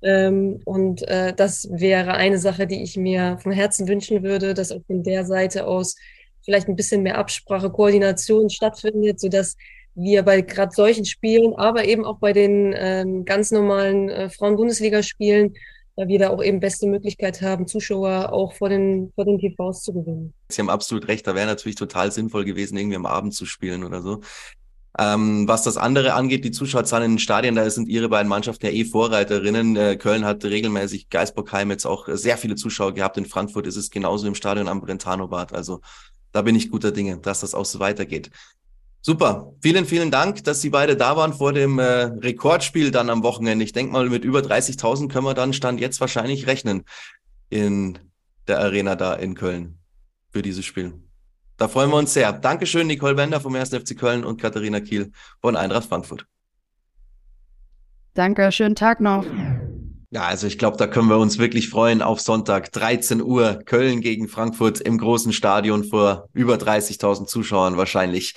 Ähm, 0.03 0.59
und 0.65 1.07
äh, 1.07 1.33
das 1.33 1.67
wäre 1.71 2.13
eine 2.13 2.39
Sache, 2.39 2.67
die 2.67 2.81
ich 2.83 2.97
mir 2.97 3.37
von 3.41 3.51
Herzen 3.51 3.87
wünschen 3.87 4.23
würde, 4.23 4.53
dass 4.53 4.71
auch 4.71 4.81
von 4.87 5.03
der 5.03 5.25
Seite 5.25 5.67
aus 5.67 5.95
vielleicht 6.43 6.67
ein 6.67 6.75
bisschen 6.75 7.03
mehr 7.03 7.17
Absprache, 7.17 7.69
Koordination 7.69 8.49
stattfindet, 8.49 9.19
sodass 9.19 9.55
wir 9.93 10.23
bei 10.23 10.41
gerade 10.41 10.73
solchen 10.73 11.05
Spielen, 11.05 11.53
aber 11.55 11.85
eben 11.85 12.05
auch 12.05 12.17
bei 12.19 12.33
den 12.33 12.73
ähm, 12.75 13.25
ganz 13.25 13.51
normalen 13.51 14.09
äh, 14.09 14.29
Frauen-Bundesliga-Spielen, 14.29 15.53
da 15.97 16.07
wir 16.07 16.19
da 16.19 16.29
auch 16.29 16.41
eben 16.41 16.59
beste 16.59 16.87
Möglichkeit 16.87 17.41
haben, 17.41 17.67
Zuschauer 17.67 18.31
auch 18.31 18.53
vor 18.53 18.69
den, 18.69 19.11
vor 19.15 19.25
den 19.25 19.37
TVs 19.37 19.81
zu 19.81 19.93
gewinnen. 19.93 20.33
Sie 20.49 20.61
haben 20.61 20.69
absolut 20.69 21.07
recht, 21.09 21.27
da 21.27 21.35
wäre 21.35 21.47
natürlich 21.47 21.75
total 21.75 22.11
sinnvoll 22.11 22.45
gewesen, 22.45 22.77
irgendwie 22.77 22.95
am 22.95 23.05
Abend 23.05 23.33
zu 23.33 23.45
spielen 23.45 23.83
oder 23.83 24.01
so. 24.01 24.21
Ähm, 24.99 25.47
was 25.47 25.63
das 25.63 25.77
andere 25.77 26.13
angeht, 26.13 26.43
die 26.43 26.51
Zuschauerzahlen 26.51 27.05
in 27.05 27.11
den 27.13 27.19
Stadien, 27.19 27.55
da 27.55 27.69
sind 27.69 27.87
ihre 27.87 28.09
beiden 28.09 28.27
Mannschaften 28.27 28.65
ja 28.65 28.71
eh 28.71 28.83
Vorreiterinnen. 28.83 29.75
Äh, 29.75 29.95
Köln 29.95 30.25
hat 30.25 30.43
regelmäßig 30.43 31.09
Geisbockheim 31.09 31.71
jetzt 31.71 31.85
auch 31.85 32.07
sehr 32.09 32.37
viele 32.37 32.55
Zuschauer 32.55 32.93
gehabt. 32.93 33.17
In 33.17 33.25
Frankfurt 33.25 33.67
ist 33.67 33.77
es 33.77 33.89
genauso 33.89 34.27
im 34.27 34.35
Stadion 34.35 34.67
am 34.67 34.81
Brentano-Bad. 34.81 35.53
Also 35.53 35.81
da 36.33 36.41
bin 36.41 36.55
ich 36.55 36.71
guter 36.71 36.91
Dinge, 36.91 37.17
dass 37.19 37.39
das 37.39 37.55
auch 37.55 37.65
so 37.65 37.79
weitergeht. 37.79 38.31
Super. 39.01 39.53
Vielen, 39.61 39.85
vielen 39.85 40.11
Dank, 40.11 40.43
dass 40.43 40.61
Sie 40.61 40.69
beide 40.69 40.95
da 40.95 41.15
waren 41.17 41.33
vor 41.33 41.53
dem 41.53 41.79
äh, 41.79 42.03
Rekordspiel 42.03 42.91
dann 42.91 43.09
am 43.09 43.23
Wochenende. 43.23 43.65
Ich 43.65 43.73
denke 43.73 43.93
mal, 43.93 44.07
mit 44.09 44.23
über 44.23 44.39
30.000 44.39 45.09
können 45.09 45.25
wir 45.25 45.33
dann 45.33 45.53
Stand 45.53 45.79
jetzt 45.79 45.99
wahrscheinlich 46.01 46.45
rechnen 46.45 46.83
in 47.49 47.97
der 48.47 48.59
Arena 48.59 48.95
da 48.95 49.15
in 49.15 49.33
Köln 49.33 49.79
für 50.31 50.41
dieses 50.41 50.65
Spiel. 50.65 50.93
Da 51.61 51.67
freuen 51.67 51.91
wir 51.91 51.97
uns 51.97 52.11
sehr. 52.11 52.33
Dankeschön, 52.33 52.87
Nicole 52.87 53.13
Bender 53.13 53.39
vom 53.39 53.53
1. 53.53 53.69
FC 53.69 53.95
Köln 53.95 54.23
und 54.23 54.41
Katharina 54.41 54.79
Kiel 54.79 55.11
von 55.41 55.55
Eintracht 55.55 55.87
Frankfurt. 55.87 56.25
Danke, 58.15 58.51
schönen 58.51 58.73
Tag 58.75 58.99
noch. 58.99 59.23
Ja, 60.09 60.23
also 60.23 60.47
ich 60.47 60.57
glaube, 60.57 60.77
da 60.77 60.87
können 60.87 61.07
wir 61.07 61.19
uns 61.19 61.37
wirklich 61.37 61.69
freuen 61.69 62.01
auf 62.01 62.19
Sonntag, 62.19 62.71
13 62.71 63.21
Uhr, 63.21 63.59
Köln 63.63 64.01
gegen 64.01 64.27
Frankfurt 64.27 64.81
im 64.81 64.97
großen 64.97 65.33
Stadion 65.33 65.83
vor 65.83 66.29
über 66.33 66.55
30.000 66.55 67.27
Zuschauern 67.27 67.77
wahrscheinlich. 67.77 68.33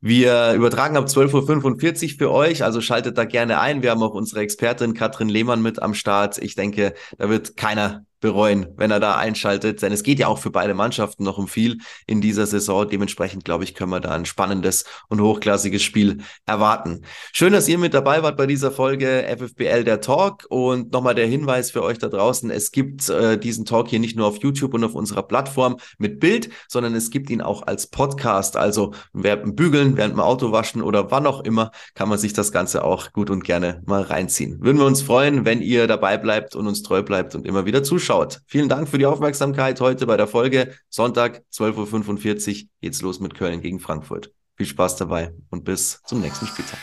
Wir 0.00 0.54
übertragen 0.54 0.96
ab 0.96 1.06
12.45 1.06 2.14
Uhr 2.14 2.18
für 2.18 2.32
euch, 2.32 2.64
also 2.64 2.80
schaltet 2.80 3.16
da 3.16 3.26
gerne 3.26 3.60
ein. 3.60 3.84
Wir 3.84 3.92
haben 3.92 4.02
auch 4.02 4.14
unsere 4.14 4.40
Expertin 4.40 4.92
Katrin 4.92 5.28
Lehmann 5.28 5.62
mit 5.62 5.80
am 5.80 5.94
Start. 5.94 6.38
Ich 6.38 6.56
denke, 6.56 6.94
da 7.16 7.28
wird 7.28 7.56
keiner 7.56 8.05
bereuen, 8.20 8.66
wenn 8.76 8.90
er 8.90 9.00
da 9.00 9.16
einschaltet. 9.16 9.82
Denn 9.82 9.92
es 9.92 10.02
geht 10.02 10.18
ja 10.18 10.28
auch 10.28 10.38
für 10.38 10.50
beide 10.50 10.74
Mannschaften 10.74 11.24
noch 11.24 11.38
um 11.38 11.48
viel 11.48 11.78
in 12.06 12.20
dieser 12.20 12.46
Saison. 12.46 12.88
Dementsprechend, 12.88 13.44
glaube 13.44 13.64
ich, 13.64 13.74
können 13.74 13.90
wir 13.90 14.00
da 14.00 14.12
ein 14.12 14.24
spannendes 14.24 14.84
und 15.08 15.20
hochklassiges 15.20 15.82
Spiel 15.82 16.18
erwarten. 16.46 17.02
Schön, 17.32 17.52
dass 17.52 17.68
ihr 17.68 17.78
mit 17.78 17.94
dabei 17.94 18.22
wart 18.22 18.36
bei 18.36 18.46
dieser 18.46 18.70
Folge 18.70 19.26
FFBL 19.38 19.84
der 19.84 20.00
Talk. 20.00 20.46
Und 20.48 20.92
nochmal 20.92 21.14
der 21.14 21.26
Hinweis 21.26 21.70
für 21.70 21.82
euch 21.82 21.98
da 21.98 22.08
draußen. 22.08 22.50
Es 22.50 22.72
gibt 22.72 23.08
äh, 23.08 23.38
diesen 23.38 23.64
Talk 23.64 23.88
hier 23.88 24.00
nicht 24.00 24.16
nur 24.16 24.26
auf 24.26 24.38
YouTube 24.38 24.74
und 24.74 24.84
auf 24.84 24.94
unserer 24.94 25.22
Plattform 25.22 25.76
mit 25.98 26.20
Bild, 26.20 26.50
sondern 26.68 26.94
es 26.94 27.10
gibt 27.10 27.30
ihn 27.30 27.42
auch 27.42 27.66
als 27.66 27.86
Podcast. 27.86 28.56
Also 28.56 28.94
während 29.12 29.42
dem 29.42 29.54
Bügeln, 29.54 29.96
während 29.96 30.14
dem 30.14 30.20
Autowaschen 30.20 30.82
oder 30.82 31.10
wann 31.10 31.26
auch 31.26 31.40
immer, 31.44 31.70
kann 31.94 32.08
man 32.08 32.18
sich 32.18 32.32
das 32.32 32.50
Ganze 32.50 32.84
auch 32.84 33.12
gut 33.12 33.30
und 33.30 33.44
gerne 33.44 33.82
mal 33.86 34.02
reinziehen. 34.02 34.58
Würden 34.62 34.78
wir 34.78 34.86
uns 34.86 35.02
freuen, 35.02 35.44
wenn 35.44 35.60
ihr 35.60 35.86
dabei 35.86 36.16
bleibt 36.16 36.56
und 36.56 36.66
uns 36.66 36.82
treu 36.82 37.02
bleibt 37.02 37.34
und 37.34 37.46
immer 37.46 37.66
wieder 37.66 37.82
zuschaut 37.82 38.05
zuschaut. 38.06 38.40
Vielen 38.46 38.68
Dank 38.68 38.88
für 38.88 38.98
die 38.98 39.06
Aufmerksamkeit 39.06 39.80
heute 39.80 40.06
bei 40.06 40.16
der 40.16 40.28
Folge. 40.28 40.74
Sonntag, 40.88 41.42
12.45 41.52 42.62
Uhr, 42.62 42.68
geht's 42.80 43.02
los 43.02 43.18
mit 43.20 43.34
Köln 43.34 43.60
gegen 43.60 43.80
Frankfurt. 43.80 44.32
Viel 44.56 44.66
Spaß 44.66 44.96
dabei 44.96 45.34
und 45.50 45.64
bis 45.64 46.00
zum 46.06 46.20
nächsten 46.20 46.46
Spieltag. 46.46 46.78